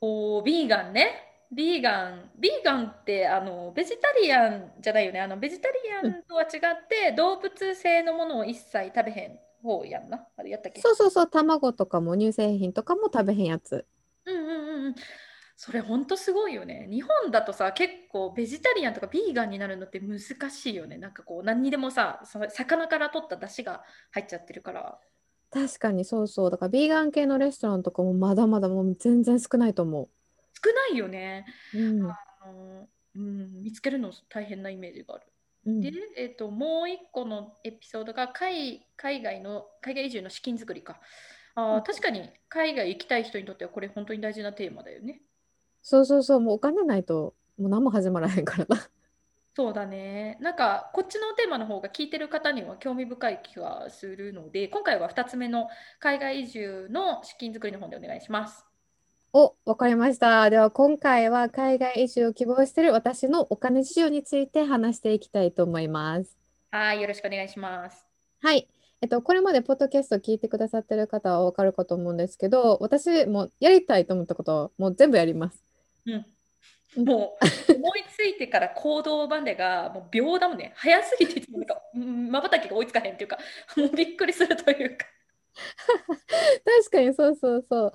[0.00, 1.22] おビーガンね。
[1.52, 5.20] ビーガン、ビーガンってあのベジタリアンじゃないよね。
[5.20, 6.50] あのベジタリアンとは違っ
[6.88, 10.26] て、うん、動物性のものを一切食べへん方やんな。
[10.36, 10.80] あれやったっけ？
[10.80, 13.86] そうそうそう、卵とかも乳製品とかも食べへんやつ。
[14.24, 14.94] うんうんうん。
[15.56, 16.86] それほんとすごいよね。
[16.90, 20.98] 日本だとさ、結構ベジタリアンとかビーガンになるのって難しいよね。
[20.98, 24.98] なんかこう何にでもさ、魚から取った出汁が入っちゃってるから。
[25.50, 26.50] 確かにそうそう。
[26.50, 30.08] だからビーガン系のレストランとかもまだまだもう全然少ないと思う。
[30.62, 31.46] 少ないよね。
[31.74, 35.26] うん、あのうん、見つけるの大変なイメージがある。
[35.64, 41.00] うん、で、えーと、もう一個のエピソードが海海外の海外移住の資金作りか。
[41.54, 45.22] あ確かに海外行きたい人にとってはこれ本当に大事なテーマだよね。
[45.88, 48.90] そうそうそう、もうお金ないと、もう何も始まらへんからな。
[49.54, 50.36] そうだね。
[50.40, 55.68] なんか、こっちのテーマの方が聞いてる方には興味深い気がするので、今回は2つ目の
[56.00, 58.66] 海外移住の資金作りの方でお願いします。
[59.32, 60.50] お、わかりました。
[60.50, 66.36] では、今回は海外移住を希望している私のお金事情について話していきたいと思います。
[66.72, 68.04] はい、よろしくお願いします。
[68.42, 68.68] はい。
[69.02, 75.65] えっと、これまでポッドキャスト聞いてくださってる方はわかるかと思うんですけど、私もやりたいと思ったことをもう全部やります。
[76.06, 77.36] うん、も
[77.68, 80.72] う思いついてから行動までがもう秒だもんね。
[80.76, 81.42] 早すぎて
[81.94, 83.38] まばたきが追いつかへんっていうか
[83.76, 85.06] もうびっくりするというか。
[86.64, 87.92] 確かにそうそうそう。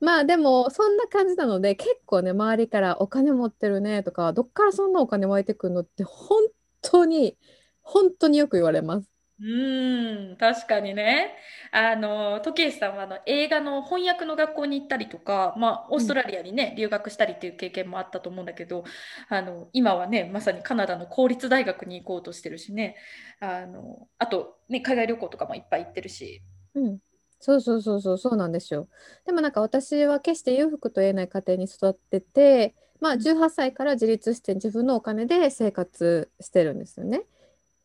[0.00, 5.80] まあでもそんな感じなので結構ね周りからお金持ってるねとかどっからそんなお金湧いてくるの？
[5.82, 6.42] って本
[6.80, 7.36] 当に
[7.82, 9.08] 本当によく言われます
[9.40, 11.36] うーん、確かにね。
[11.72, 16.04] あの、時計さんはあの映画の翻訳の学校に行ったりとか、まあ、オーうん。
[16.04, 18.84] ストラリアにね、留学したりっていう経験もあったと思うんだけど、
[19.28, 22.96] あの、今はね、まさにカナダの公立大学に行こうとしてるしね、
[23.40, 26.42] あの、あと、ね、海外旅行とかもいっぱい行ってるし。
[26.74, 26.98] うん。
[27.40, 28.88] そうそうそうそう、そうなんですよ。
[29.26, 37.22] でもなんか私は決して裕福と言えない家庭に育ってて、まあ18歳から自立して自分のお金で生活してるんですよね。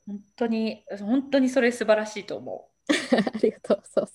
[0.08, 3.82] 本当に、本当にそれ素晴らしいと思 ありがとう。
[3.84, 4.14] そうそ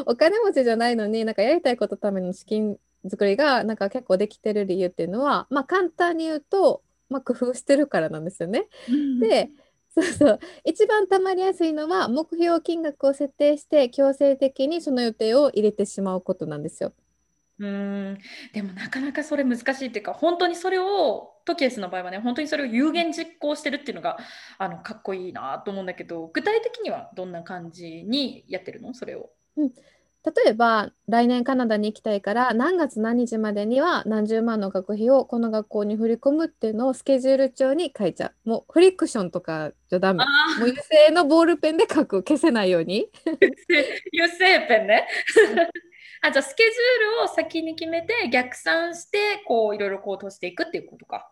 [0.00, 0.04] う。
[0.06, 8.66] お金持ちじゃないのに、なんかやりたいことのための資金作りがなんか結構できてる理由っていうのは、まあ簡単に言うと、まあ工夫してるからなんですよね。
[8.88, 8.92] う。
[8.92, 9.50] うんで、
[9.90, 10.40] そうそう。
[10.64, 16.92] 一番たまりやすいのは、目標金額を設定して、強制的にその予定を入れてしまうことなんですよ。
[17.58, 18.18] うーん、
[18.52, 24.18] でもなかなかそれ難しいっていうか、本当にそれを、トキエスの場合はね、本当にそれを有言実行してるっていうのが、
[24.58, 28.92] あの、かっこいいなと思うんだけど、具体的にはどんな感じにやってるの？
[28.94, 29.30] それを。
[29.56, 38.48] うん、例えば、来年カナダに行きたいから、何月何日までには何十万の学費をこの学校に振り込むっていうのをスケジュール帳に書いちゃう。
[38.48, 40.28] もうフリクションとかじゃダあメ。
[40.56, 42.22] もう油あ、性のボールペンで書く。
[42.22, 43.08] 消せないように。
[44.12, 45.06] 油性ペンね。
[46.26, 51.30] あ、じゃあスケジュールを先に決めて逆算して、こう、いろいろ行動していくっていうことか。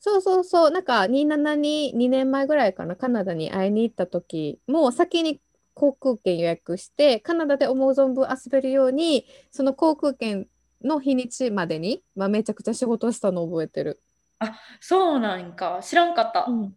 [0.00, 0.70] そうそうそう。
[0.70, 5.40] なんか27に2年前ぐらいかな、カナダに会いに行った時も先に
[5.74, 10.46] 航空券予約して、カナダで思う存分遊べるように、その航空券
[10.82, 14.00] の日にちまでに、まあ、めちゃくちゃ仕事したのを覚えてる。
[14.38, 15.80] あ、そうなんか。
[15.82, 16.46] 知らんかった。
[16.48, 16.74] うん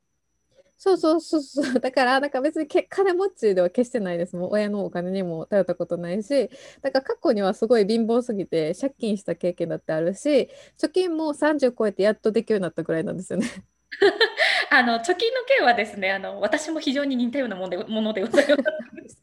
[0.83, 1.63] そうそうそうそう。
[1.79, 4.35] だから、なんか別にけ金持ちでは決してないです。
[4.35, 6.49] もう親のお金にも頼ったことないし、
[6.81, 13.45] だから過去にはすごい貧乏すぎて借金した経験だってあるし、貯金も30超えてやっとできるようになったぐらいなんですよね。
[14.71, 18.63] あの、貯金の件はですね、あの、私も非常に似たようなもので、ものでございます。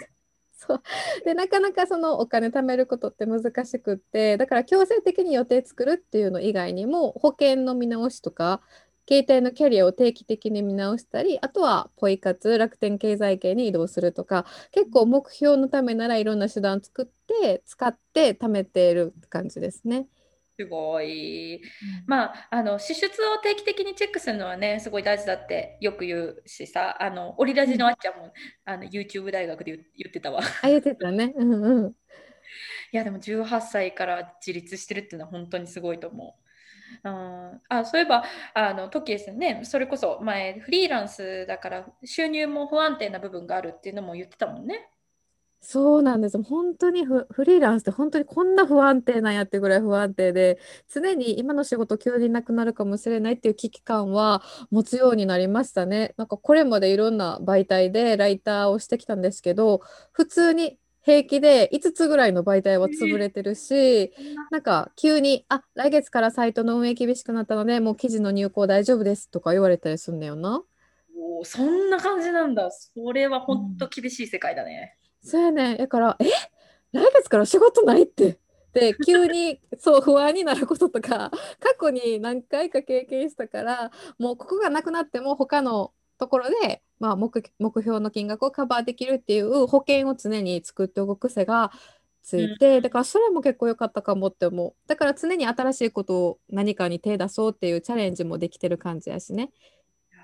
[0.54, 0.82] そう
[1.24, 8.60] でなかなかそのお金貯めることって難しくってだから強制的に予定作るっていうの以外にも保険の見直しとか
[9.08, 17.06] 携帯のキャリアを定期的に見直したりあとはポイ活楽天経済圏に移動するとか結構目標のためならいろんな手段作っ
[17.42, 20.06] て使って貯めている感じですね。
[20.58, 21.56] すごい。
[21.56, 21.60] うん
[22.06, 28.32] まあ、あの支出を定期的にチェックするのはね、すごい大事だってよく言うしさ、あのオリラジうんのあっちゃんも
[28.64, 30.40] あの YouTube 大学で言言ってたわ。
[30.62, 31.32] あ、言ってたね。
[31.36, 31.88] うんうん。
[31.90, 31.92] い
[32.96, 36.47] や、でも18歳から自立してるっていうのは本当にすごいと思う。
[37.04, 38.24] うんあ、そういえば、
[38.54, 44.88] あの、トキエさんね、それこそ前、フリーランスだから収入も不安定な部分があるっていうのも言ってたもんね。
[45.60, 46.40] そうなんです。
[46.42, 56.14] 本当にフ、フリーランスって本当にこんな不安定なんやってぐらい不安定で、常に今の仕事急になくなるかもしれないっていう危機感は持つようになりましたね。
[56.16, 59.80] なんかこれまでいろんな媒体でライターをしてきたんですけど、
[60.12, 64.12] 普通に平気で5つぐらいの媒体は潰れてるし、
[64.50, 70.62] なんか急に、あ、来月からサイトの運営厳しくなったので、もう記事の入稿大丈夫ですとか言われたりすんだよな。
[71.18, 72.70] おーそんな感じなんだ。
[72.70, 74.98] それは本当うん厳しい世界だね。
[75.22, 75.76] そうやねん。
[75.78, 76.24] だから、え？
[76.92, 78.38] 来月から仕事ないって。
[78.74, 91.70] で、 急にそう不安になることとか、過去に何回か経験したから、もうここがなくなっても他のところで、まあ、目、目標の金額をカバーできるっていう保険を常に作っておく癖が
[92.22, 94.74] つうんいて、だからそれも結構良かったかもって思う。
[94.86, 99.50] だから常に新しいことを何かに手出そうっていうチャレンジもできてる感じやしね。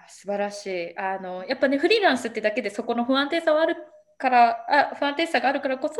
[0.08, 0.98] 素晴らしい。
[0.98, 3.76] あの、やっぱね、フリーランスってだけでそこの不安定さはある
[4.18, 5.94] から、あ、不安定さがあるからこそ、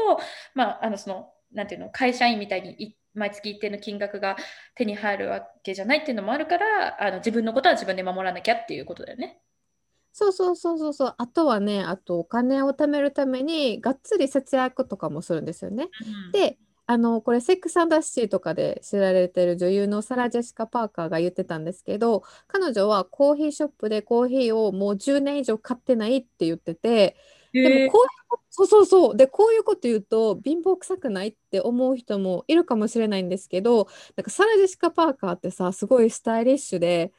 [0.54, 4.36] まあ、あの、その、なんていうの、会社員みたいにい毎月一定の金額が
[4.74, 9.40] 手に入るわけじゃないっていうのもあるから、あの、自分のことは自分で守らなきゃっていうことだよね。
[10.16, 11.14] そうそうそうそうそう。
[11.18, 15.88] あとはね、あとお金を貯めるためにがっつり節約とかもするんですよね。
[16.28, 27.16] うんで、あの、これ、セックスアンドザシティとかで知られてる女優のサラ・ジェシカ・パーカーが言ってたんですけど、彼女はコーヒーショップでコーヒーをもう10年以上買ってないって言ってて、
[27.52, 29.16] でもこういうこと、そうそうそう。
[29.16, 37.12] で、こういうこと言うと貧乏くさくないって思う人もいるかもしれないんですけど、なんかサラ・ジェシカ・パーカーってさ、すごいスタイリッシュで、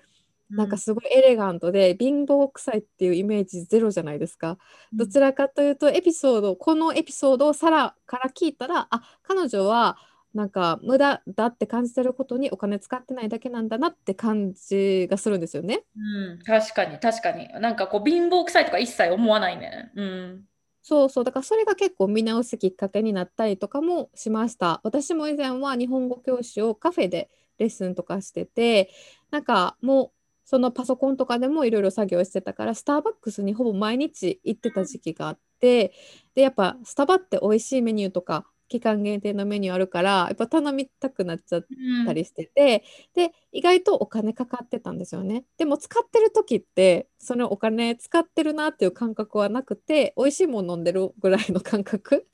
[0.49, 4.57] なんかうんすごいエレガントで貧乏くさいっていうイメージゼロじゃないですか。
[4.91, 9.97] うんどちらかというとエピソード、このエピソードをサラから聞いたら、あ、彼女は
[10.33, 15.83] なんか無駄だって感じてることにお金使ってないだけなんだなって感じがするんですよね。
[15.95, 17.47] うん、確かに、確かに。
[17.61, 19.91] なんかこう、貧乏くさいとか一切思わないね。
[19.95, 20.49] うん。
[20.81, 24.81] そうそう、だからそれが結構見直すきっかけになったりとかもしました。
[24.83, 28.91] 私も以前は日本語教師をカフェでレッスンとかしてて、
[29.31, 30.11] なんかもう
[30.45, 35.91] そのパソコンとかでもいろいろ作業してたからスターバックスにほぼ毎日行ってた時期があって
[36.35, 41.65] でやっぱスタバって美味しいメニューとか期間限定のメニューあるからやっぱ頼みたくなっちゃっ
[42.05, 45.45] たりしてて、で意外とお金かかってたんですよね。
[45.57, 52.27] でも使ってる時ってそのお金使ってるなっていう感覚はなくて美味しいもの飲んでるぐらいの感覚。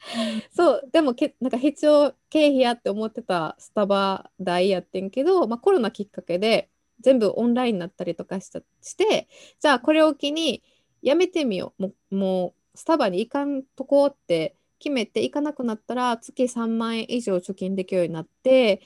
[0.56, 6.70] そうでもけなんか必要経費やって思ってたスタバ代やってんけど、まあ、コロナきっかけで
[7.02, 9.28] 全部オンラインになったりとかしたして
[9.60, 10.64] じゃあこれを機に
[11.02, 18.82] やめてみようもうもうスタバに行かんとこって決めて行かなくなったら月3万円以上貯金できるようになって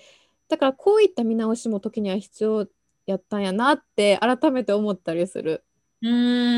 [0.49, 2.67] だからこういった見直しも時には必要
[3.06, 5.63] やったんやなって改めて思ったりする。
[6.01, 6.10] うー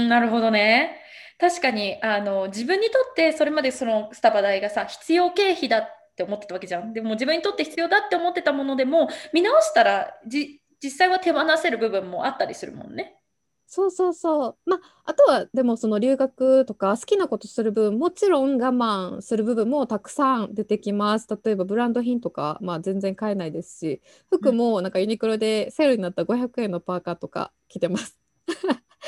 [0.06, 1.02] ん、なるほどね。
[1.40, 6.94] 確かに、あの、自分にとってそれまでそのスタバ代がさ、必要経費だって思ってたわけじゃん。
[6.94, 13.22] でも自分にとって必要だって思ってたものでも、見直したらじ実際は手放せる部分もあったりするもんね。
[13.70, 14.70] そうそうそう。
[14.70, 21.28] まあ、あとはでもその留学とか好きなことする分もちろん我慢する部分もたくさん出てきます。
[21.44, 28.18] 例えばブランド品とか、まあ、全然買えないですし服もなんかユニクロでセールになった500円のパーカーとか着てます。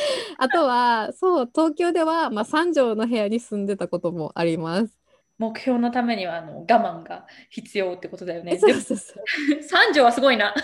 [0.37, 4.98] あとはそう東京では、まあ、3畳の部屋に住んでたこともあります。
[5.39, 8.59] 目標のためにはあの我慢が必要ってことだよね。
[8.59, 9.23] そうそうそう。
[9.55, 10.53] 3畳はすごいな。
[10.53, 10.61] 3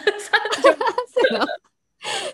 [0.62, 1.48] 畳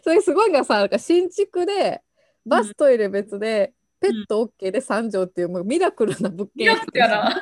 [0.04, 2.02] それすごいがさなんか新築で
[2.46, 7.42] バストイレ別で、ペット OK で3畳っていうもうミラクルな物件ミラクルやな。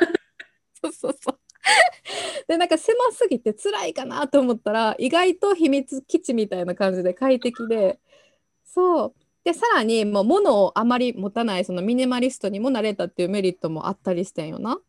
[0.82, 1.40] そうそうそう
[2.48, 8.00] でなんか狭すぎて辛いかなと思ったら意外と秘密基地みたいな感じで快適で
[8.66, 14.80] そうでさらにもう物をあまり持たないそのミニマリストにもなれたっていうメリットもあったりしてんよな。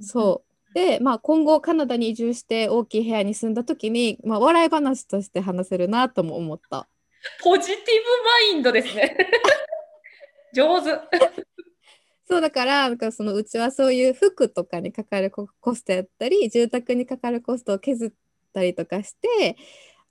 [0.00, 6.88] そうで、まあ、今後カナダに移住して大きい部屋に住んだ時に、まあ、笑い話として話せるなとも思った。
[7.42, 7.82] ポジティブ
[8.24, 9.16] マインドですね。
[10.54, 10.90] 上手。
[12.28, 18.12] そうだからなんかそのうちはそういう服とかにかかるコストやったり住宅にかかるコストを削っ
[18.54, 19.56] たりとかして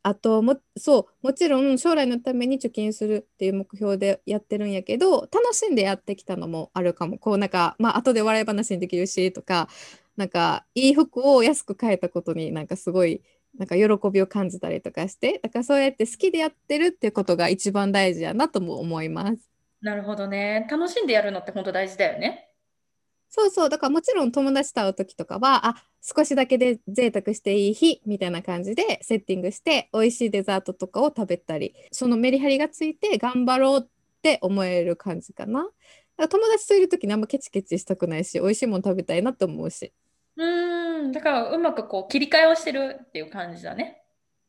[0.03, 9.67] あともそうもちろん将来のために貯金するっていう目標でやってるんやけど楽しんでやってきたのもあるかもこうなんかまあ後で笑い話にできるしとか
[10.17, 13.21] なんかいい服を安く買えたことになんかすごい
[13.57, 19.49] なんか喜びを感じたりとかしてだからそうやって好きでやってるっていうことが一番大事やなとも思います。
[19.81, 20.67] なるほどね。
[20.69, 22.48] 楽しんでやるのって本当大事だよね。
[23.29, 33.87] そうそうだからもちろん友達と会う時とかはあ少しだけで贅沢していい日みたいな感じでセッティングして美味しいデザートとかを食べたりそのメリハリがついて頑張ろうっ
[34.21, 35.63] て思える感じかな。
[35.63, 35.71] だか
[36.17, 39.93] ら友達といる時にあんまケチケチしたくないし美味しいもの食べたいなと思うし。
[40.35, 44.01] うん、だからうまくこう切り替えをしてるっていう感じだね。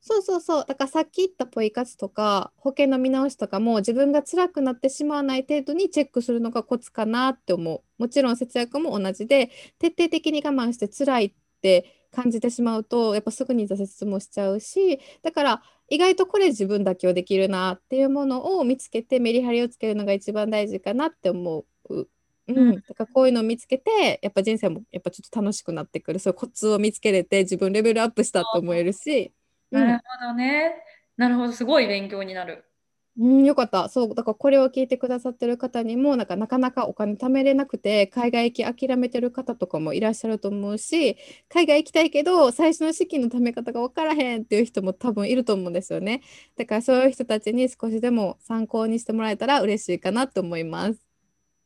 [0.03, 0.65] そうそうそう。
[0.67, 7.83] だからさっき言ったポイ活とか保険の見直しとかも自分が辛くなってしまわない程度にチェックするのがコツかなって思う。
[8.03, 22.09] もちろん節約も同じで徹底的に我慢して辛いって感じてしまうとやっぱすぐに挫折もしちゃうしだから意外とこれ自分妥協できるなっていうものを見つけてメリハリをつけるのが一番大事かなって思う。
[22.49, 29.33] うん、だからこういうのを見つけてやっぱ人生もやっぱちょっと楽しくなってくるそういうコツを見つけれて自分レベルアップしたと思えるし、
[29.71, 30.75] なるほどね。
[31.17, 32.65] なるほど、すごい勉強になる。
[33.19, 33.89] うん、よかった。
[33.89, 41.17] そう、だからこれを聞いてくださってる方にも、なんかなかなかお金貯めれなくて、海外行き諦めてる方とかもいらっしゃると思うし、
[41.49, 46.23] 海外行きたいけど、最初の資金の貯め方が分からへんっていう人も多分いると思うんですよね。
[46.57, 51.10] だからそういう人たちに少しでも参考にしてもらえたら嬉しいかなと思います。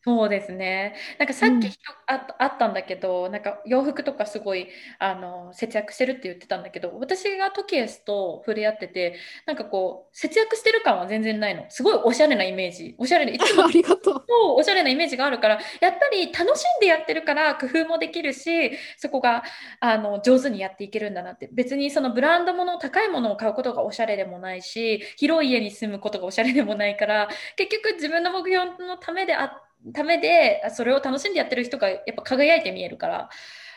[0.06, 0.94] そうですね。
[1.18, 1.72] なんかさっきうん。
[2.06, 11.64] あったあったんだけど、なんか洋服とかすごいあの節約してるって言ってたんだけど、私がトキエスと触れ合ってて、なんかこう節約してる感は全然ないの。
[11.70, 14.24] すごいおしゃれなイメージ、おしゃれでいつも ありがとう。
[14.28, 19.42] そうおしゃれなイメージがあるから、やっぱり楽しんでやってるから工夫もできるし、そこが
[19.80, 21.48] あの上手にやっていけるんだなって。
[21.52, 29.60] 別にそのブランドもの、高いものを買うことがおしゃれでもないし、広い家に住むことがおしゃれでもないから、結局自分の目標のためであ
[29.92, 33.28] ためで、それを楽しんでやってる人がやっぱ輝いて見えるから、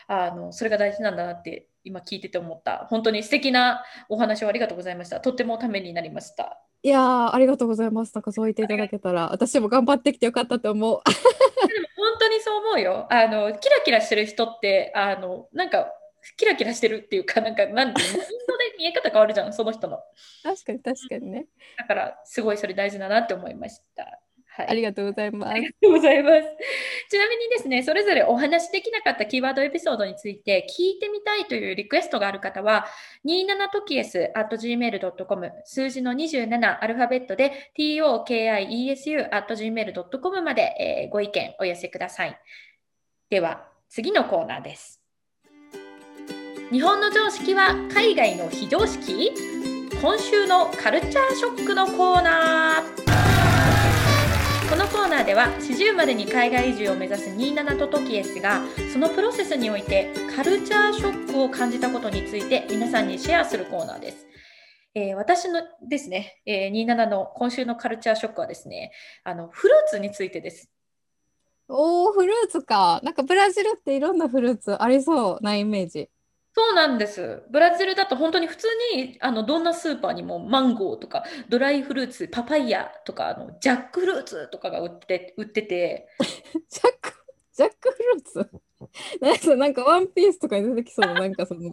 [0.06, 2.86] あのそれが大事なんだなって今聞いてて思った。
[2.88, 5.20] 本当に素敵なお話をありがとうございました。
[5.20, 6.62] とってもためになりました。
[6.82, 8.14] いやー、ありがとうございます。
[8.14, 11.02] なんかそう言っていただけたら、私も頑張ってきてよかったと思う。
[11.68, 13.06] でも本当にそう思うよ。
[13.10, 15.92] あのキラキラしてる人ってあのなんか
[16.36, 18.18] キラキラしてるっていうかなんかなんていう
[18.78, 19.98] 見え方変わるじゃんその人の。
[20.42, 21.46] 確かに確かにね。
[21.76, 24.20] だからすごいそれ大事だなって思いました。
[24.58, 24.68] はい。
[24.70, 25.50] ありがとうございます。
[25.52, 26.42] ありがとうございます。
[27.08, 32.86] ちなみにですね、それぞれお話しできなかったキーワードエピソードについて聞いてみたいというリクエストがある方は、
[33.24, 42.38] 27トキエス at gmail.com 数字の27アルファベットで tokiesu at gmail.com まで、えーご意見お寄せください。
[43.30, 45.00] では、次のコーナーです。
[46.72, 49.32] 日本の常識は海外の非常識？
[50.02, 53.37] 今週のカルチャーショックのコーナー。
[54.70, 58.60] このコーナーでは40までに海外移住を目指す27とトキエスが
[58.92, 64.26] そのプロセスにおいてカルチャーショックを感じたことについて皆さんにシェアするコーナーです。
[64.94, 68.92] えー私のですね、えー27の今週のカルチャーショックはですね、
[69.24, 70.70] あのフルーツについてです。
[71.68, 73.00] おー、フルーツか。
[73.02, 76.10] なんかブラジルっていろんなフルーツありそうなイメージ。
[76.58, 77.44] そうなんです。
[77.52, 86.08] ブラジルだと本当に普通にあのどんなスーパーにもマンゴーとかドライフルーツ、パパイヤとかあのジャックフルーツとかが売って売ってて、
[86.68, 87.12] ジャック、
[87.52, 88.50] ジャックフルーツ？
[89.22, 91.72] なんかなんかワンピースとかに出てきそうな、 なんかその。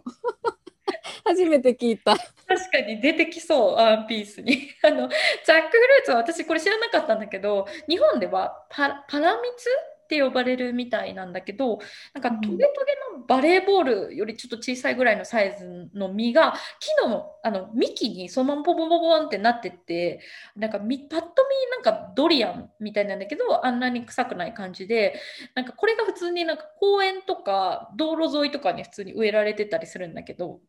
[1.24, 2.16] 初めて聞いた。
[2.16, 4.70] 確かに出てきそう、ワンピースに。
[4.84, 9.68] あの、ジャックフルーツは私これ知らなかったんだけど、日本ではパ、パラミツ
[10.06, 11.80] って呼ばれるみたいなんだけど、
[12.14, 20.20] なんかうんトゲトゲのバレーボールよりちょっと小さいぐらいのサイズの実が木のあの幹にそのままポポポポンってなってって、
[20.54, 25.20] なんかみパッと見なんかドリアンみたいなんだけど、あんなに臭くない感じで、
[25.54, 30.60] なんかこれが普通になんか公園とか道路沿いとかに普通に植えられてたりするんだけど、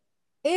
[0.44, 0.50] え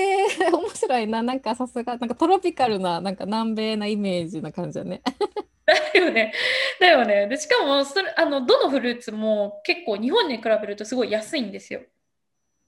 [0.51, 1.23] ー、面白いな。
[1.23, 5.03] なんかさすが、なんかトロピカルな、なんか南米なイメージな感じだね。
[5.95, 6.33] だよね。
[6.81, 7.27] だよね。
[7.29, 11.83] で、しかもそれ、あの、どのフルーツも結構日本に比べるとすごい安いんですよ。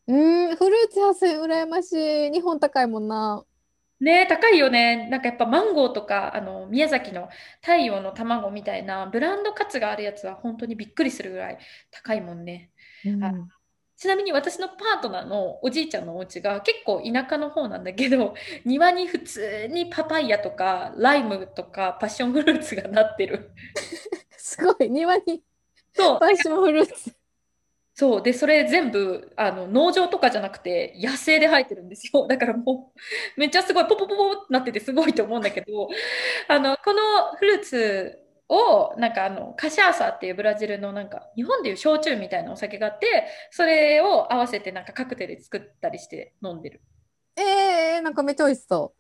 [0.06, 2.30] うーん、フルーツ安い、羨ましい。
[2.30, 3.44] 日本高いもんな。
[4.00, 5.08] ね、高いよね。
[5.10, 7.28] なんかやっぱマンゴーとか、あの、宮崎の
[7.60, 11.58] 太陽の卵みたいなブランド価値があるやつは本当にびっくりするぐらい
[11.92, 12.72] 高いもんね。
[13.04, 13.61] うんあ
[14.02, 18.34] ちなみに私のパートナーのおじいちゃんのお家が結構田舎の方なんだけど、
[18.66, 23.52] 庭に普通にパパイヤとかライムとかパッションフルーツがなってる。
[24.36, 25.44] すごい、庭に
[25.94, 26.18] そう。
[26.18, 27.14] パッションフルーツ。
[27.94, 28.22] そう。
[28.24, 32.26] で、それ全部、あの、農場とかじゃなくて、野生で生えてるんですよ。
[32.28, 32.92] だからも
[33.36, 35.88] う、めっちゃすごい、ポポポポってなっててすごいと思うんだけど、
[36.48, 38.21] あの、このフルーツ
[38.52, 46.82] を、なんかあの、カシャーサっていうブラジルのなんか、日本でいう焼酎みたいなお酒があって、それを合わせてなんかカクテル作ったりして飲んでる。
[47.36, 48.94] えー、なんかめっちゃ美味しそ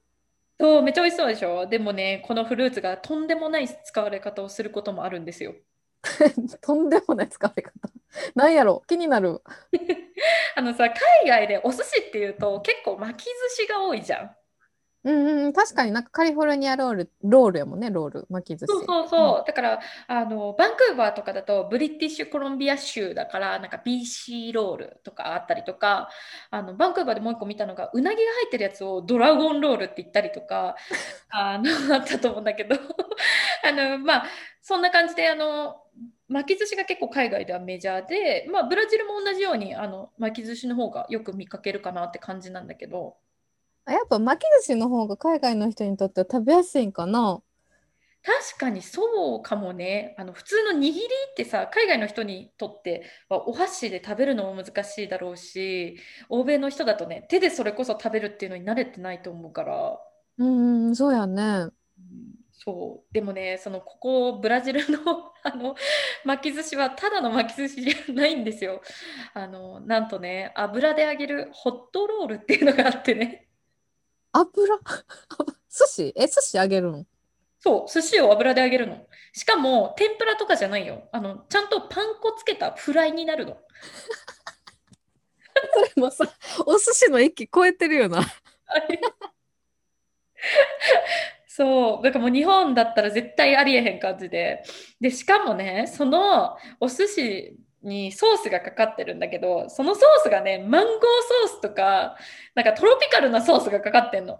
[0.58, 1.66] そう、めっちゃ美味しそうでしょ。
[1.66, 5.52] でもね、このフルーツがとんでもない使われ方をすることもあるんですよ。
[5.52, 5.54] う。
[6.60, 7.72] とんでもない使われ方。
[8.34, 9.42] なんやろ、気になる。
[10.56, 14.36] あのさ、海外でお寿司っていうと結構巻き寿司が多いじゃん。
[15.04, 18.72] うんうん、確かになんかカリフォルニアロール、ロールやもんね、ロール、巻き寿司。
[18.72, 19.44] そうそうそう。
[19.44, 26.08] だから、あの、バンクーバーとかだと、ブリティッシュコロンビア州だから、なんか BC ロールとかあったりとか、
[26.50, 30.76] あの、バンクーバーでもう一個見たのが、うなぎが入ってるやつをドラゴンロールって言ったりとか、
[31.30, 32.76] あの、あったと思うんだけど、
[33.66, 34.26] あの、まあ、
[34.60, 35.82] そんな感じで、あの、
[36.28, 43.16] 巻き寿司が結構海外ではメジャーで、まあ、ブラジルも同じように、あの、巻き寿司の方がよく見かけるかなって感じなんだけど、
[43.84, 47.42] あやっぱ巻き寿司の方が海外の人にとっては食べやすいんかな？
[48.24, 50.14] 確かにそうかもね。
[50.18, 55.96] あの普通の握りってさ、海外の人にとってはお箸で食べるのも難しいだろうし、
[56.28, 59.98] 欧米の人だとね、手でそれこそ食べるっていうのに慣れてないと思うから、
[60.38, 61.42] うんうん、そうやね。
[61.98, 63.12] うんそう。
[63.14, 65.74] でもね、そのここブラジルの あの
[66.24, 68.82] 巻き寿司はただの巻き寿司じゃないんですよ。
[69.34, 73.48] あの、なんとね、油で揚げるホットロールっていうのがあってね。
[74.32, 74.78] 油？
[75.68, 76.12] 寿司？
[76.16, 77.06] え、寿司あげるの？
[77.60, 79.06] そう、寿司を油で揚げるの。
[79.32, 81.08] しかも、天ぷらとかじゃないよ。
[81.12, 83.56] あの、ちゃんとパン粉つけたフライになるの。
[85.74, 86.26] それもさ、
[86.66, 88.20] お寿司の域超えてるよな。
[91.46, 94.64] そう、だからもう日本だったら絶対ありえへん感じで。
[95.00, 101.00] で、しかもね、そのお寿司にソースがかかってるんだけど、そのソースがね、マンゴー
[101.48, 102.16] ソースとか、
[102.54, 104.38] なんかトロピカルなソースがかかってんの。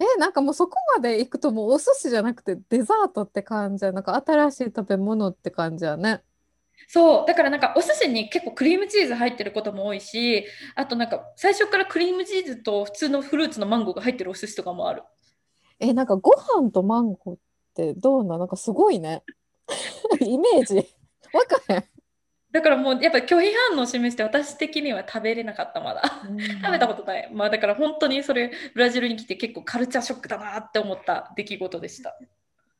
[0.00, 3.92] え、なんかもうそこまで行くともうお寿司じゃなくてデザートって感じや。
[3.92, 6.22] なんか新しい食べ物って感じやね。
[6.88, 10.44] そう、だからなんかお寿司に結構クリームチーズ入ってることも多いし、
[10.74, 15.02] あとなんか最初からクリームチーズと普通のフルーツのマンゴーが入ってるお寿司とかもある。
[15.78, 17.38] え、なんかご飯とマンゴーっ
[17.74, 19.22] てどうなんなんかすごいね。
[20.20, 20.76] イメージ。
[21.32, 21.93] わかへん。
[22.54, 26.02] だからもうやっぱ拒否反応を示して私的には食べれなかったまだ。
[26.62, 27.28] 食べたことない。
[27.34, 32.16] まあだから本当にそれブラジルに来て結構カルチャーショックだなって思った出来事でした。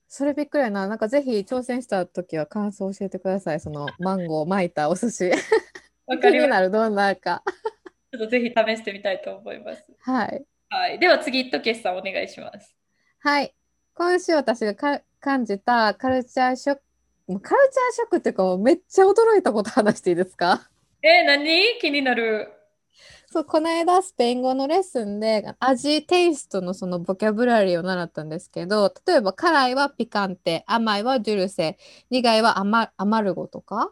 [0.07, 0.87] それびっくりやな。
[0.87, 3.59] なんかぜひ挑戦した時は感想教えてください。
[3.59, 5.31] そのマンゴー巻いたお寿司。
[6.07, 6.39] わか気。
[6.39, 7.43] になるどんなか。
[8.12, 9.93] ちょっとぜひ試してみたいと思います。
[9.99, 10.45] はい。
[10.68, 11.01] はい。
[11.01, 12.77] では次、とけしさんお願いします。
[13.18, 13.53] はい。
[13.93, 16.83] 今週私がか感じたカルチャーショック、
[17.27, 17.55] カルチャー
[17.95, 20.68] ショックっていうかめっちゃ驚いたこと話していいですか？
[21.03, 21.79] えー、何？
[21.81, 22.51] 気になる。
[23.27, 31.77] そう、この間スペイン語のレッスンで味、テイストのそのボキャブラリーを習ったんですけど、例えば辛いはピカンテ、甘いはデュルセ、
[32.11, 33.91] 苦いはアマ、アマルゴとか？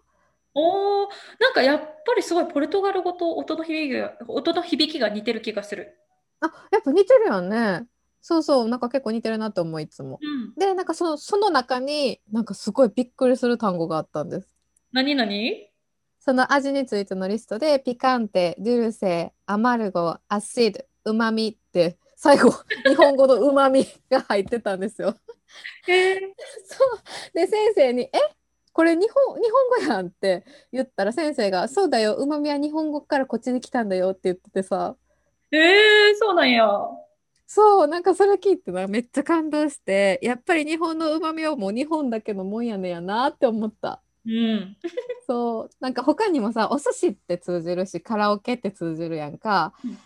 [0.55, 1.09] おー、
[1.41, 5.99] なんかやっぱりすごいポルトガル語と音の響きが、音の響きが似てる気がする。
[6.41, 7.87] あ、やっぱ似てるよね。
[8.23, 10.21] そうそう、なんか結構似てるなと思う、いつも。
[10.23, 10.55] うん。
[10.55, 14.49] で、なんかその、その中になんかすごいびっくりする単語があったんです。
[14.93, 15.69] 何何？
[16.21, 22.53] その味についてのリストで、ピカンテ、デュルセ、アマルゴ、アシド、うまみって、最後、
[22.87, 25.17] 日本語のうまみが入ってたんですよ。
[25.89, 26.21] えー、
[26.65, 27.01] そう。
[27.35, 28.11] で、先生に、え？
[28.73, 34.97] これ日本、日本語やんって言ったら先生が、そうだよ、うまみは日本語からこっちに来たんだよって言っててさ、
[35.51, 35.61] えー、
[36.19, 36.67] そうなんや。
[37.55, 44.03] そう、なんかそれ聞いてな、めっちゃ感動して、やっぱり日本のうまみはもう日本だけのもんやねやなって思った。
[44.25, 44.77] うん。
[45.29, 49.75] そう、なんか他にもさ、お寿司って通じるし、カラオケって通じるやんか。
[49.85, 49.99] うん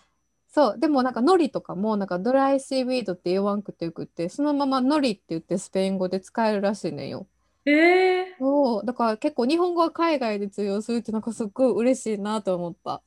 [0.49, 7.27] そう、でもなんか海苔とかも、なんかドライシーウィードって言わんくてよくって、そのまま海苔って言ってスペイン語で使えるらしいねんよ。
[7.65, 13.03] えー、そう、だから結構日本語が海外で通用するってなんかすっごい嬉しいなと思った。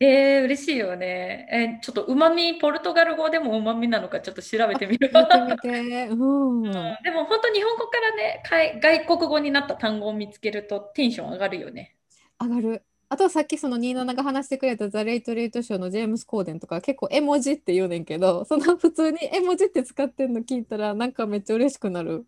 [0.00, 1.48] えー、嬉しいよね。
[1.50, 5.10] えーちょっとうまみ、ポルトガル語でもうまみなのかちょっと調べてみる。
[5.12, 6.08] 見てみて。
[6.08, 6.62] うん。
[7.02, 11.96] でも本当日本語からね、かい外国語になった単語を見つけるとテンション上がるよね。
[12.40, 12.84] 上がる。
[13.10, 22.26] あとさっきその27が話してくれたザ・レイト・レイト・ショーのジェームス・コーデンとか結構絵文字って言うねんけど、その普通に絵文字って使ってんの聞いたらなんかめっちゃ嬉しくなる。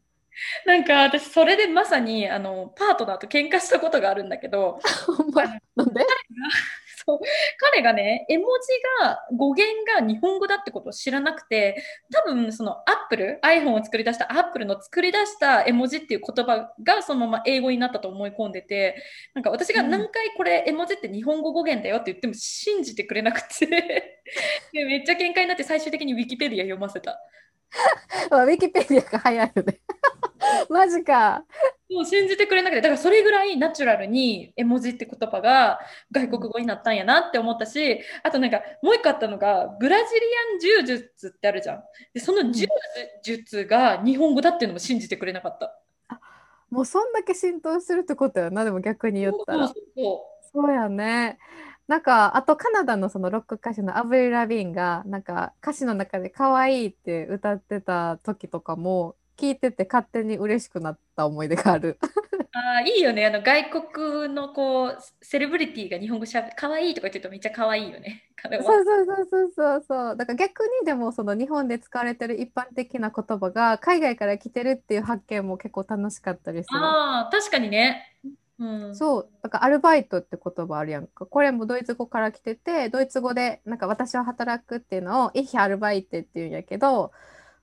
[0.67, 5.45] なんか私それでまさにあのパートナーと喧嘩したことがあるんだけど、ほんま
[5.77, 6.07] なんで？
[7.07, 7.19] そう。
[7.59, 11.83] 彼がね、絵文字が語源が日本語だってことを知らなくて、
[12.13, 18.97] 多分そのアップル、iPhone を作り出したアップルの作り出した絵文字っていう言葉がそのまま英語になったと思い込んでて、
[19.35, 24.20] なんか私が何回これ絵文字って日本語語源だよって言っても信じてくれなくて
[24.73, 27.21] でめっちゃ喧嘩になって最終的にウィキペディア読ませた。
[28.31, 29.81] あウィキペディアが早いよね。
[30.69, 31.45] マジか。
[31.91, 35.81] もう信じてくれなくて、だからそれぐらいナチュラルに絵文字って言葉が
[36.13, 40.21] 外国語になったんやなって思ったし、あとなんかもう一個あったのが、ブラジリ
[40.55, 41.83] アン柔術ってあるじゃん。
[42.15, 42.67] で、その柔
[43.23, 45.77] 術が日本語だっていうのも信じてくれなかった。
[46.71, 49.69] もうそんだけ浸透してるってことやな、でも逆に言ったら。
[49.69, 49.75] そ
[50.55, 51.39] うやね。
[51.91, 61.99] なんか、あとカナダのそのロック歌手のアブリル・ラビーンが、なんか歌詞の中で可愛いって歌ってた時とかも、聞いてて勝手に嬉しくなった思い出がある。
[62.01, 62.07] う。
[62.53, 63.27] あーいいよね。
[63.27, 68.23] あの外国のこうセレブリティが日本語しゃべ可愛いとか言ってるとめっちゃ可愛いよね。
[68.39, 70.17] そうそうそうそうそうそう。
[70.17, 76.79] だから逆にでもその日本で使われてる一般的な言葉が海外から来てるっていう発見も結構楽しかったりする。
[76.79, 78.17] ああ、確かにね。
[78.61, 78.95] うん。
[78.95, 81.25] そう、だからアルバイトって言葉あるやんか。
[81.27, 87.11] これもドイツ語から来てて、ドイツ語でなんか私は働くっていうのを、イヒアルバイテっていうんやけど、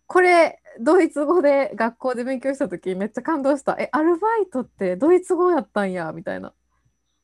[0.08, 3.74] これドイツ語で学校で勉強した時めっちゃ感動した。
[3.80, 6.54] え、アルバイトってドイツ語やったんや、みたいな。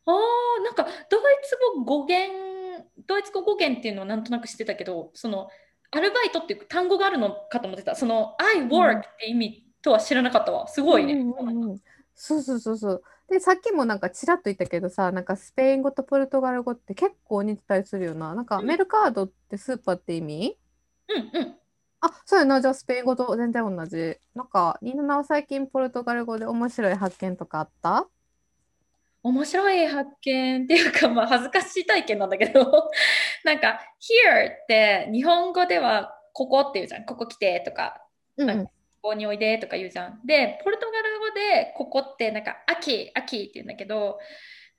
[0.06, 2.32] ああ、なんかドイツ語語源、
[3.08, 5.50] ドイツ語語源っていうのはなんとなく知ってたけど、その
[5.92, 7.96] アルバイトっていう単語があるのかと思ってた。
[7.96, 10.68] その I work って意味とは知らなかったわ。
[10.68, 11.14] すごいね。
[11.14, 11.80] うんうんうん
[12.16, 13.04] そうそうそうそう。
[13.30, 18.36] で、さっきもなんかちらっと言ったけどさ、なんかスペイン語とポルトガル語って結構似てたりするよな。
[18.36, 20.58] なんかうんメルカードってスーパーって意味？
[21.10, 21.56] うんうん。
[22.02, 22.62] あ、そうやな。
[22.62, 24.18] じゃあスペイン語と全然同じ。
[24.36, 28.08] なんか、ニーナナは最近ポルトガル語で面白い発見とかあった？
[29.24, 32.92] 面白い発見っていうか、まあ、恥ずかしい体験なんだけど、
[33.46, 37.06] なんか、here って日本語ではここって言うじゃん。
[37.06, 38.06] ここ来てとか、
[38.38, 40.22] うんここにおいでとか言うじゃん。
[40.26, 44.20] で、ポルトガル語でここってなんか、秋、秋って言うんだけど、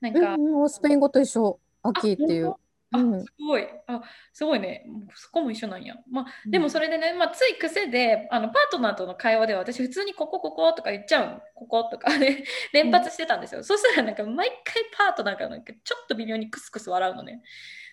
[0.01, 1.59] なんうんか、うんうん、スペイン語と一緒。
[1.83, 2.55] 秋っていう。
[2.91, 3.67] あ、うんすごい。
[3.87, 4.01] あ、
[4.33, 4.85] すごいね。
[5.15, 5.95] そこも一緒なんや。
[6.09, 11.41] まあ、でもそれでね、まあ、つい癖で、あの、パートナーとの会話では私普通にここ、こことか言っちゃうの。
[11.53, 12.43] こことか ね、
[12.73, 13.63] 連発してたんですよ。
[13.63, 17.41] そしたらなんか毎回パートナーがなんかちょっと微妙にクスクス笑うのね。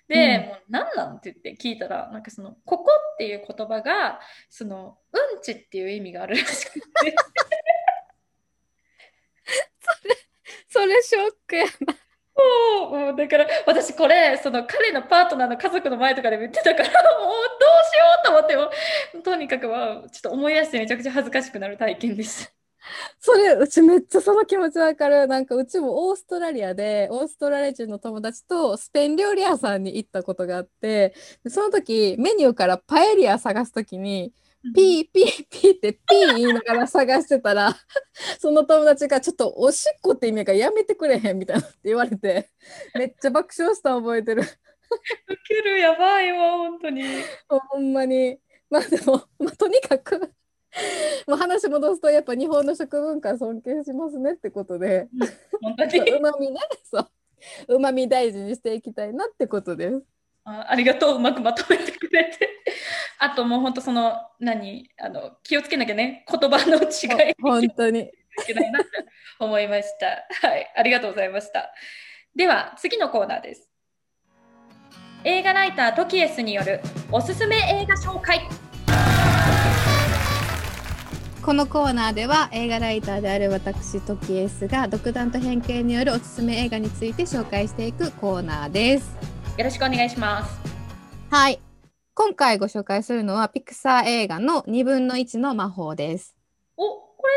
[0.08, 7.14] で、うんもう何なんって言って聞いたら、なんかその、ここっていう言葉が、その、うんちっていう意味があるらしくて。
[10.72, 11.94] それショックやな。
[12.34, 22.52] そうもうだから私これその彼のパートナーの家族の前とかでも言ってたからもうどうしようと思ってもとにかくはちょっと思い出してめちゃくちゃ恥ずかしくなる体験でした。
[23.20, 31.14] それうちめっちゃその気持ちわかるなんかうちもオーストラリアでオーストラリア人の友達とスペイン料理屋さんに行ったことがあって
[31.44, 34.32] でその時メニューからパエリア探す時に
[34.74, 37.74] ピーピーピーってピー言いながら探してたら
[38.38, 42.48] その友達がちょっとおしっこって意味がやめてくれへんみたいなって言われて
[42.94, 44.42] めっちゃ爆笑した覚えてる。
[44.42, 44.44] ウ
[45.48, 47.02] ケるやばいわ本当に。
[47.48, 48.38] ほんまに。
[48.70, 50.18] まあでも、まあ、とにかく
[51.26, 55.08] もう話戻すとやっぱ日本の食文化尊敬しますねってことで。
[55.60, 55.98] 本当に？
[56.12, 56.60] うまみね。
[56.84, 57.10] そう。
[57.68, 60.02] うまみ大事にしていきたいなってことです
[60.44, 61.16] あありがとう。
[61.16, 62.48] うまくまとめてくれて。
[63.18, 64.88] あともう本当その何？
[64.98, 66.24] あの気をつけなきゃね。
[66.28, 67.34] 言葉の違い。
[67.40, 68.00] 本当に。
[68.00, 68.10] い
[68.46, 68.80] けないな。
[68.80, 68.86] と
[69.40, 70.46] 思いました。
[70.48, 71.72] はい、ありがとうございました。
[72.34, 73.68] では次のコーナーです。
[75.24, 76.80] 映画ライタートキエスによる
[77.12, 78.40] おすすめ映画紹介。
[81.44, 89.16] このコーナーでは映画ライターである私トキエスが独断と偏見によるおすすめ映画について紹介していくコーナーです
[89.58, 90.58] よろしくお願いします。
[91.30, 91.60] はい
[92.14, 96.36] 今回ご紹介するのはピクサー映画の2分の1の魔法です
[96.76, 97.32] お、これ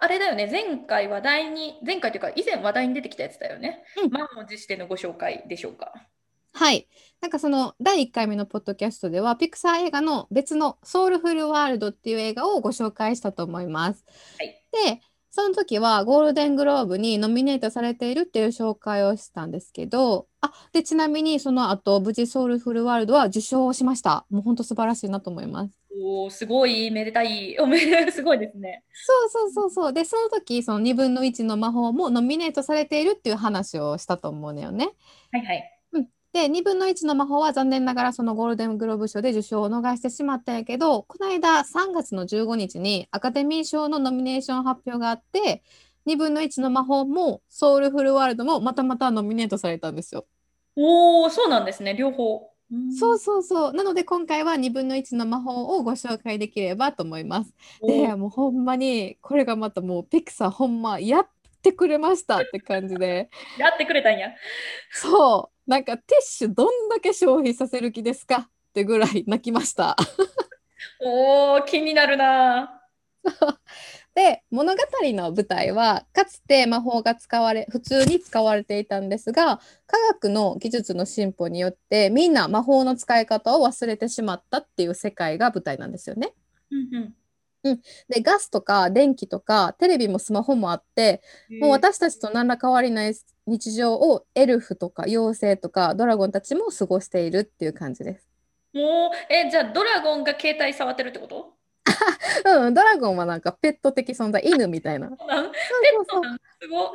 [0.00, 0.48] はあれだよね。
[0.50, 3.84] 前回話題に前回というか以前話題に出てきたやつだよね。
[4.02, 5.92] うん満を持してのご紹介でしょうか。
[6.54, 6.88] はい
[7.20, 14.04] なんかその第1回目のポッドキャストではピクサー映画の別のソウルフルワールドっていう映画をご紹介したと思います。
[14.38, 15.00] はいで
[15.30, 24.24] その時はゴールデングローブにノミネートされているっていう紹介をしたんですけどあでちなみにその後無事ソウルフルワールドは受賞をしました。
[24.30, 25.78] もう本当素晴らしいなと思います。
[26.00, 27.56] おーすごいめでたい。
[27.58, 28.84] おめで すごいですね。
[28.92, 34.90] そうそうそうそうでその時その2分の1の魔法もノミネートされているっていう話をしたと思うのよね。
[35.32, 35.77] はいはい。
[36.38, 45.62] で2分の1の魔法は残念ながらそのゴールデングローブ賞で受賞を逃してしまったんやけどこの間3月の15日にアカデミー賞のノミネーション発表があって
[46.06, 50.26] 2分の1の魔法もソウルフルワールドもまたまたノミネートされたんですよ。
[50.76, 51.94] おお、そうなんですね。
[51.94, 52.50] 両方。
[52.70, 57.54] うんそうそうそうなので今回は2分の1の魔法をご紹介できればと思います。
[57.82, 61.28] でもうほんまにこれがまたもうピクサーほんまやっ
[61.62, 64.30] てくれましたって感じでやってくれたんや。
[64.92, 68.36] そうなんかティッシュどんだけ消費させる気ですか？
[68.48, 69.96] ってぐらい泣きました。
[71.00, 72.82] おお、気になるな。
[74.14, 74.82] で物語
[75.12, 86.32] の舞台はかつて魔法が使われ普通に使われていたんですが科学の技術の進歩によってみんな魔法の使い方を忘れてしまったっていう世界が舞台なんですよね。
[86.70, 87.14] うんうん。
[88.08, 91.22] でガスとか電気とかテレビもスマホもあって
[91.60, 93.14] もう私たちと何ら変わりない
[93.46, 98.28] 日常をエルフとか妖精とかドラゴンたちも過ごしているっていう感じです。
[98.74, 101.54] もう、え、じゃあドラゴンが携帯触ってるってこと？
[102.44, 105.10] うん、ドラゴンはなんかペット的存在犬みたいな。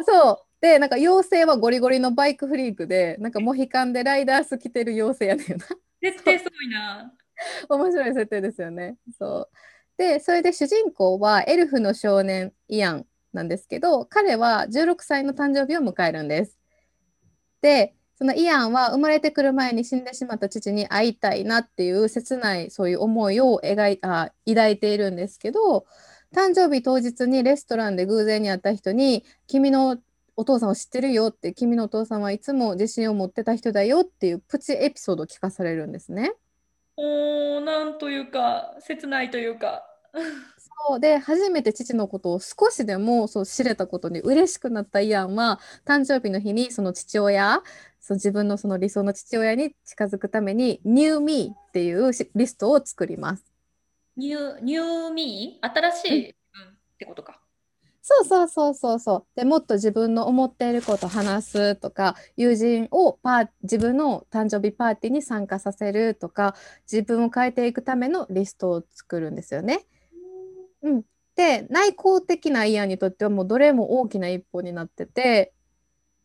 [0.05, 0.61] そう。
[0.61, 5.65] で、なんか妖精はゴリゴリのバイクフリークで、なんかモヒカンでライダース着てる妖精やねんな。
[6.01, 7.11] 絶対すごいな。
[7.69, 8.95] 面白い設定ですよね。
[9.17, 9.57] そう。
[9.97, 16.57] で、それで主人公はエルフの少年イアンなんですけど、彼は16歳の誕生日を迎えるんです。
[17.61, 25.85] で、そのイアンは生まれてくる前に死んでしまった父に会いたいなっていう切ないそういう思いを描いあ抱いているんですけど、
[26.33, 29.97] 誕生日当日にレストランで偶然に会った人に「君の
[30.35, 36.33] お父さんを知ってるよ」って「君のお父さんはいつも自信を持ってた人だよ」っていうプチエピソードを聞かされるんですね。
[36.97, 39.83] おー、なんというか、切ないというか。
[40.87, 47.63] そうで初めて父のことを少しでもそう知れたことに嬉しくなったイアンは誕生日の日にその父親
[47.99, 53.45] そう自分のその理想の父親に近づくために「New Me」っていうしリストを作ります。
[54.17, 55.73] ニュー、ニューミー？
[55.73, 56.33] 新しい、うん、っ
[56.99, 57.42] てことか。
[58.05, 59.25] そうそうそうそうそう。
[59.33, 66.53] でもっと自分の思っていることを話すとか友人をパー自分の誕生日パーティーに参加させるとか
[66.91, 69.85] 自分を変えていくためのリストを作るんですよね。
[70.81, 71.03] うん、
[71.37, 75.53] で内向的なイアンにとってはもうどれも大きな一歩になってて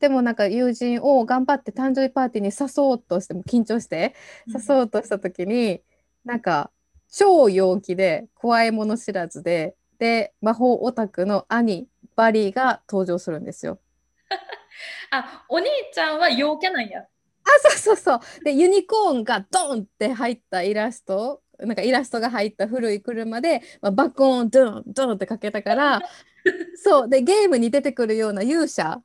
[0.00, 4.16] でもなんか友人を頑張って誕生日パーティーに誘おうとしても緊張して
[4.48, 5.80] 誘おうとした時に、
[6.24, 6.72] なんか
[7.08, 13.80] 超陽気で怖いもの知らずでで魔法オタクの兄バリーが登場するんですよ。
[15.10, 17.00] あ、お兄ちゃんは陽キャなんや。
[17.00, 26.02] あそうそうそうでユニコーンがドンって入ったイラストなんかイラストが入った古い車で、まあ、爆音ドンドンってかけたから
[26.76, 29.02] そうでゲームに出てくるような勇者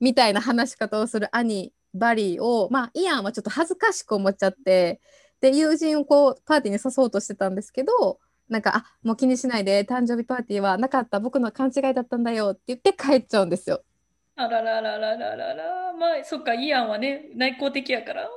[0.00, 5.00] みたいな話し方をする兄バリーを、まあ、イアンはちょっと恥ずかしく思っちゃって
[5.40, 8.18] で友人をこうパーティーに誘おうとしてたんですけど
[8.48, 13.82] なんか、あ、もう気にしないで、誕生日パーティーはなかった、僕の勘違いだったんだよって言って帰っちゃうんですよ。
[14.36, 15.92] あららららららら。
[15.92, 18.30] まあ、そっか、イアンはね、内向的やから。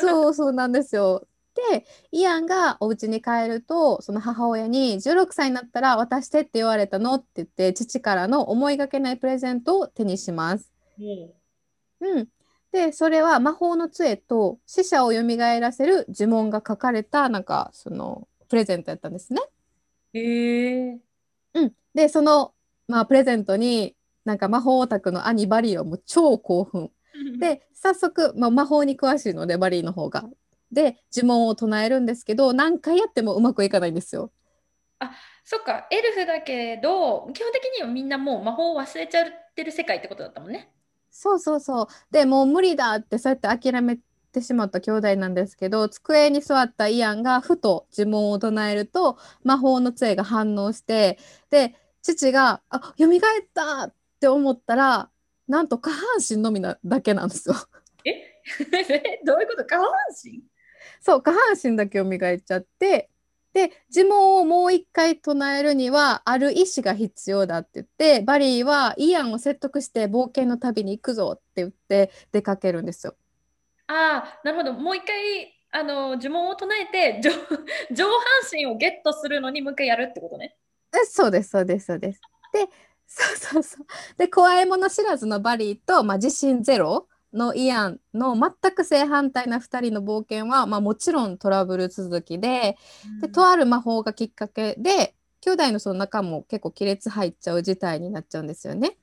[0.00, 1.26] そうそうなんですよ。
[1.70, 10.72] で、イアンがお家に帰ると、その母親に16歳になったら渡してって言われたのって言って、父からの思いがけないプレゼントを手にします。
[10.98, 12.28] うん、うん、
[12.70, 19.40] で、それは魔法の杖と死者を蘇らせる呪文が書かれた、なんか、その、プレゼントやったんですね。
[20.12, 20.98] へえ
[21.54, 21.72] うん。
[21.94, 22.54] で、その、
[22.86, 23.94] まあ、プレゼントに、
[24.24, 26.90] なんか魔法オタクの兄バリーはもう超興奮。
[27.38, 30.24] で、早速、まあ、魔法に詳しいので、バリーの方が。
[30.70, 34.30] で、呪文を唱えるんですけど、何回やってもうまくいかないんですよ。
[34.98, 35.12] あ、
[35.44, 40.72] そっか、エルフだけど、基本的にはみんなもう魔法を忘れちゃってる世界ってことだったもんね。
[41.10, 41.86] そうそうそう。
[42.10, 43.98] でもう無理だってそうやって諦め
[44.38, 51.18] てしまった兄弟なんですけど机に座ったイアンがふと呪文を唱えると魔法の杖が反応して
[51.50, 53.10] で父が「あ蘇っ
[53.54, 55.10] た!」って思ったら
[55.46, 57.54] なんと下半身のみなだけなんですよ。
[58.04, 58.40] え？
[59.24, 59.64] どういうこと？
[59.64, 59.88] 下半
[60.24, 60.42] 身？
[61.00, 63.10] そう下半身だけ蘇っちゃって
[63.52, 73.16] で呪文をもう一回唱えるにはある意志が必要だって言ってバリーはイアンを説得して冒険の旅に行くぞって言って出かけるんですよ。
[73.88, 77.30] ああなるほどもう一回あの呪文を唱えて上
[77.94, 78.14] 上半
[78.50, 80.56] 身をゲットするのにもう一回やるってことね。
[81.10, 82.20] そうですそうですそうです。
[82.52, 82.68] で
[83.06, 83.86] そうそうそう。
[84.16, 92.76] で怖いもの知らずのバリーと、まあ、自信ゼロのイアンの全く正反対な2人の冒険は、まあ、もちろんトラブル続きで
[93.06, 98.96] うん、でとある魔法がきっかけで兄弟のその仲も結構亀裂入っちゃう事態になっちゃうんですよね。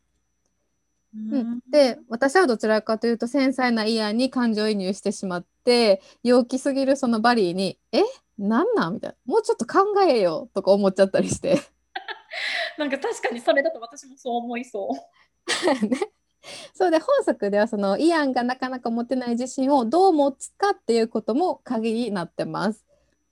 [1.15, 8.01] うん、うん、で私はどちらかというと繊細なイアンに感情移入してしまって陽気すぎるそのバリーに「え？
[8.37, 11.59] なんなん?」みたいな「もうちょっと考えよ」とか思っちゃったりして。
[12.77, 14.91] なんか確かにそれだと私もそう思いそう。
[15.87, 15.97] ね
[16.73, 22.85] そうで本作ではそのイアンがなかなか持てない自信をどう持つかっていうことも鍵になってます。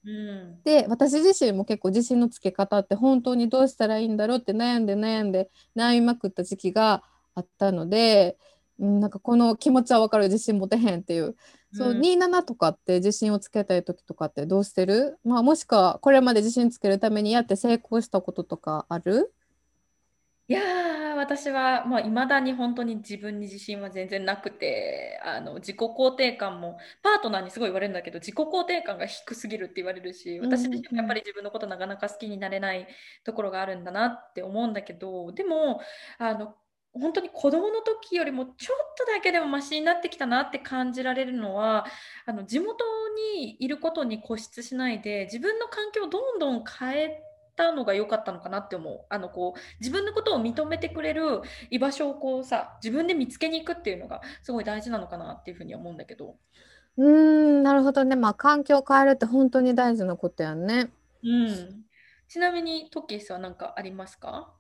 [0.06, 7.04] うん、で私自身も結構自信のつけ方って本当にどうしたらいいんだろうって悩んで悩んで悩みまくった時期が
[7.36, 8.38] あったので、
[8.80, 10.26] うん、なんかこの気持ちは分かる。
[10.26, 11.36] 自信持てへんっていう。
[11.74, 19.34] そう、27とかって自信をつけたい時とかってどうしてる、まあ、もしくはこれまで自信つけるためにやって成功したこととかある？
[20.50, 32.88] いやー、私は、まあ、未だに本当に自分に自信は全然なくて、あの、自己肯定感も、パートナーにすごい言われるんだけど、自己肯定感が低すぎるって言われるし、私自身もやっぱり自分のことなかなか好きになれない
[33.24, 35.80] ところがあるんだなって思うんだけど、でも、
[36.18, 36.56] あの、
[36.94, 41.86] 本当に子供の時よりもちょっとだけでもマシになってきたなって感じられるのは
[42.26, 42.86] あの地元
[43.36, 47.24] にいることに固執しないで自分の環境をどんどん変え
[47.56, 49.06] たのが良かったのかなって思う。
[49.10, 56.36] あのこう自分のことを認めてくれる居場所をこうさ自分で見つけに行くっていうのがすごい大事なのかなっていうふうに思うんだけど。
[56.98, 57.10] うー
[57.60, 58.16] んなるほどね。
[58.16, 60.90] まあ環境を変えるって本当に大事なことやんね。
[61.24, 61.86] うん。
[62.28, 64.54] ちなみにトッキーさん何かありますか？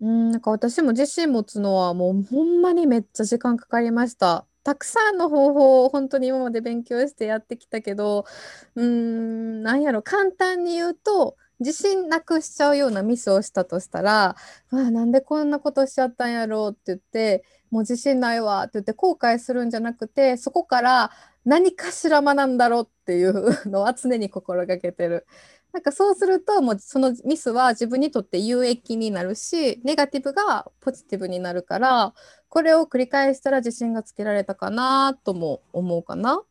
[0.00, 4.46] うんなんか私も自信持つのはもうほんまにめっちゃ時間かかりました。
[4.64, 8.26] たくさんの方法を本当に今まで勉強してやってきたけど
[8.74, 14.36] うーんなんやろ簡単に言うと自信なくしちゃうようなミスをしたとしたら
[14.70, 21.10] 「わあなんでこんなことしちゃったんやろ」うって言って「もう自信ないわ」って言って後悔するんじゃなくてそこから
[21.44, 25.26] 何かしら学んだろうっていうのは常に心がけてる。
[25.72, 32.12] なんかそうするともうそのミスは自分にとって有益になるしネガティブがポジティブになるから
[32.48, 36.42] これを繰り返したら自信がつけられたかなとも思うかな。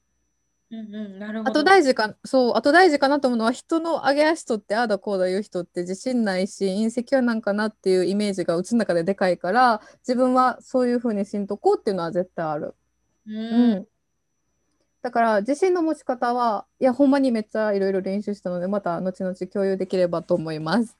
[0.71, 1.49] うんうん、なるほど。
[1.49, 12.75] あと大事か、そう、あと大事かなと思うのは、人の上げ足取って、ああだこうだ言う人って自信ないし、隕石はなんかなっていうイメージがうちの中ででかいから、自分はそういうふうにしんとこうっていうのは絶対ある。
[13.25, 13.87] うん、うん、
[15.09, 20.95] だから、自信の持ち方は、いや、ほんまにめっちゃいろいろ練習したので、また後々共有できればと思います。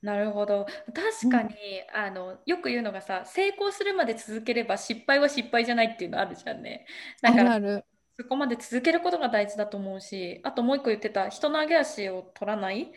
[0.00, 0.64] なるほど。
[0.94, 6.86] 確かに、うん、あの、よく言うのがさ、成功するまで続ければ失敗は失敗じゃないっていうのあるじゃんね。
[7.20, 7.60] だから、
[8.18, 12.90] そこまで続けることが大事だと思うし、あともう一個言ってた人の上げ足を取らない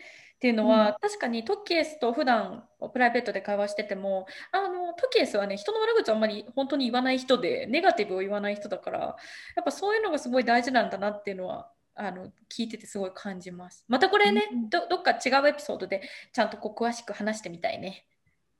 [0.46, 9.14] っていうのは、うん、確かにトキエスと普段プライベートで会話してても、あのトキエスはね、人の悪口あんまり本当に言わない人で、ネガティブを言わない人だから、や
[9.60, 13.84] っぱそういうのがすごい大事なんだなっていうのは、あの聞いててすごい感じます。
[13.88, 18.04] またこれね、うん、どどっか違うエピソードでちゃんとこう詳しく話してみたいね。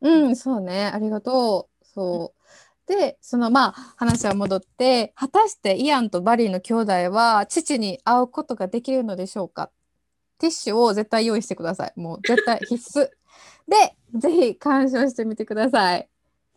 [0.00, 1.84] うん、そうね、ありがとう。
[1.84, 2.92] そう。
[2.92, 9.70] でそのまあ話は戻って果たしてイアンとバリーの兄弟は父に会うことができるのでしょうか？
[10.38, 11.92] ティッシュを絶対用意してください。
[11.96, 13.10] もう絶対必須。
[13.68, 16.08] で、ぜひ鑑賞してみてください。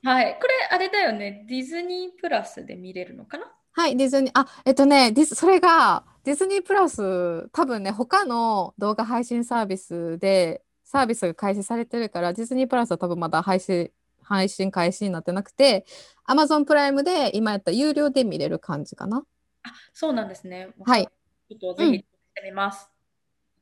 [0.03, 0.37] はい。
[0.39, 1.45] これ、あれだよね。
[1.49, 3.51] ディズニープラスで見れるのかな？
[3.71, 15.85] はい、ディズニー、あ、えっとね、ディズ、それが、ディズニープラス、多分ね、他の動画配信サービスで、サービスが開始されてるから、ディズニープラスは多分まだ配信、配信開始になってなくて、
[16.25, 19.23] アマゾンプライムで今やったら有料で見れる感じかな。
[19.63, 20.69] あ、そうなんですね。
[20.85, 21.05] はい。
[21.49, 22.03] ちょっとぜひし
[22.35, 22.89] てみます。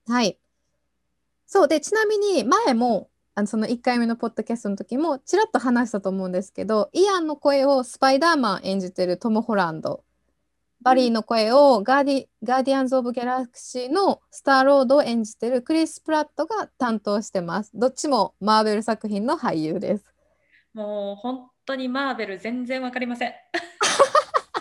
[0.07, 0.39] はい。
[1.45, 10.03] そうで、ちなみに前も、あのその1回目のポッドキャストの時もちらっと話したと思うんですけど、イアンの声をスパイダーマン演じてるトム・ホランド、
[10.81, 17.71] バリーの声をガーディ、ガーディアンズ・オブ・ギャラクシーのスター・ロードを演じてるクリス・プラットが担当してます。
[17.73, 20.05] どっちもマーベル作品の俳優です。
[20.73, 23.33] もう本当にマーベル全然わかりません。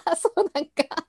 [0.04, 1.06] あ そうなんか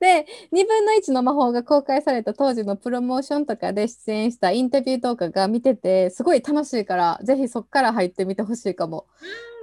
[0.00, 9.06] で2分の1の魔法が公開された当時のプロモーションとかで出演したインタビュー動画が見ててすごい楽しいからぜひそっから入ってみてほしいかも。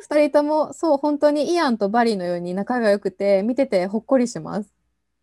[0.09, 4.73] 2人ともそう本当にイアンとバリのように仲が良くて見ててほっこりします。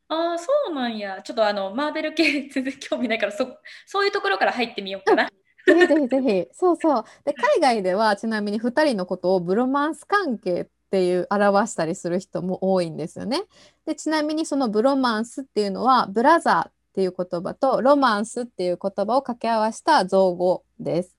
[0.08, 1.22] ああ、そうなんや。
[1.22, 3.46] ちょっとあの、マーベル系全然 興味ないから、そ、
[3.86, 5.30] そういうところから入ってみようかな。
[5.66, 7.04] ぜひぜひぜひそうそう。
[7.24, 13.42] で海外ではちなみに2人のことをブロマンス関係っていう表したりする人も多いんですよね。
[13.86, 21.16] でちなみにそのブロマンスっていうのはブラザーっていう言葉とロマンスっていう言葉を掛け合わせた造語です。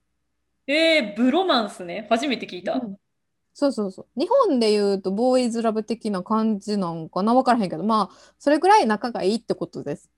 [0.67, 2.07] えー、ブロマンスね。
[2.09, 2.73] 初めて聞いた。
[2.73, 2.97] うん
[3.53, 4.19] そうそうそう。
[4.19, 7.33] 日本で言うとボーイズラブ的な感じなんかな？
[7.33, 10.09] 分からへんけどまあそれぐらい仲がいいってことです。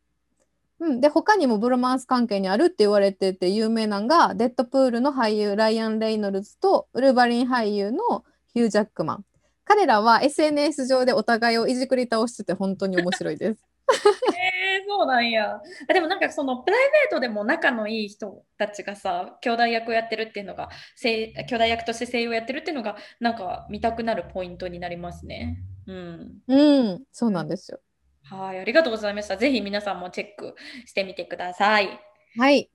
[0.79, 8.23] うん、で他にもブロマンス関係にあるって言われてて有名なのがデッドプールの俳優ライアン・レイノルズとウルヴァリン俳優の
[8.53, 9.25] ヒュー・ジャックマン。
[9.65, 13.65] 彼らは SNS 上でお互いをいじくり倒してて本当に面白いです。
[13.93, 15.55] えー、そうなんや。
[15.55, 20.69] あでもなんかそのプライベートでも仲のいい人たちがさ、兄弟役をやってるっていうのが、
[21.01, 25.57] 声兄弟役として声優をやってるっていうのが、なんか見たくなるポイントになりますね。
[25.87, 26.41] うん。
[26.47, 27.79] うん、そうなんですよ。
[28.23, 29.37] はい、ありがとうございました。
[29.37, 30.55] ぜひ皆さんもチェック
[30.85, 31.99] してみてください。
[32.37, 32.72] はい。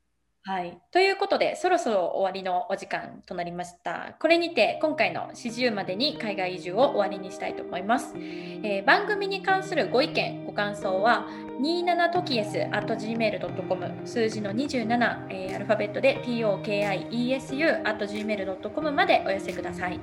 [0.48, 0.78] はい。
[0.92, 4.16] ということで、そろそろ終わりのお時間となりました。
[4.18, 8.14] これにて、今回の四十までに海外移住を終わりにしたいと思います。
[8.16, 11.26] えー番組に関するご意見、ご感想は、
[11.60, 20.00] 27トキエス at gmail.com 数字の27、えーアルファベットで tokiesu at gmail.com までお寄せください。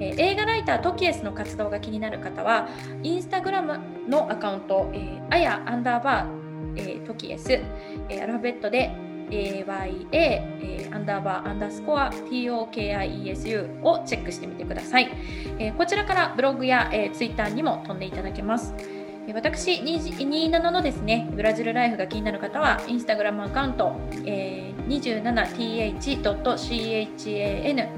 [0.00, 2.68] えー映画ライタートキエスの活動が気になる方は、
[3.04, 7.60] インスタグラムのアカウント、えー、あやアンダーバー、えートキエス、
[8.08, 15.10] えアルファベットで AYA、えーアンダーバーアンダースコア TOKIESU をチェックしてみてください。
[15.58, 18.74] えーこちらからブログや、えー、ツイッターにも飛んでいただけます。
[18.78, 18.98] えー
[19.34, 27.88] 私、27のですね、ブラジルライフが気になる方は、インスタグラムアカウント、えー、27th.chan、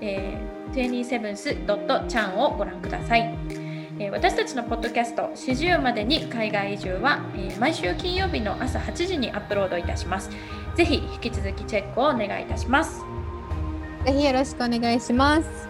[0.00, 3.32] えー、27th.chan をご覧ください。
[3.98, 10.30] えー私たちのポッドキャスト「四十までに海外移住は」えー毎週金曜日の朝8時にアップロードいたします。
[10.74, 13.02] ぜひ引き続きチェックをお願いいたします。
[14.04, 15.68] ぜひよろしくお願いします。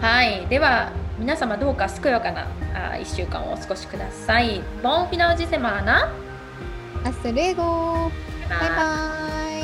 [0.00, 4.62] はい、では皆様どうか健やかなあ1週間をお過ごしください。
[4.82, 6.12] ボンフィナウジセマーナ。
[7.04, 8.10] アステレゴ
[8.48, 9.63] バイバ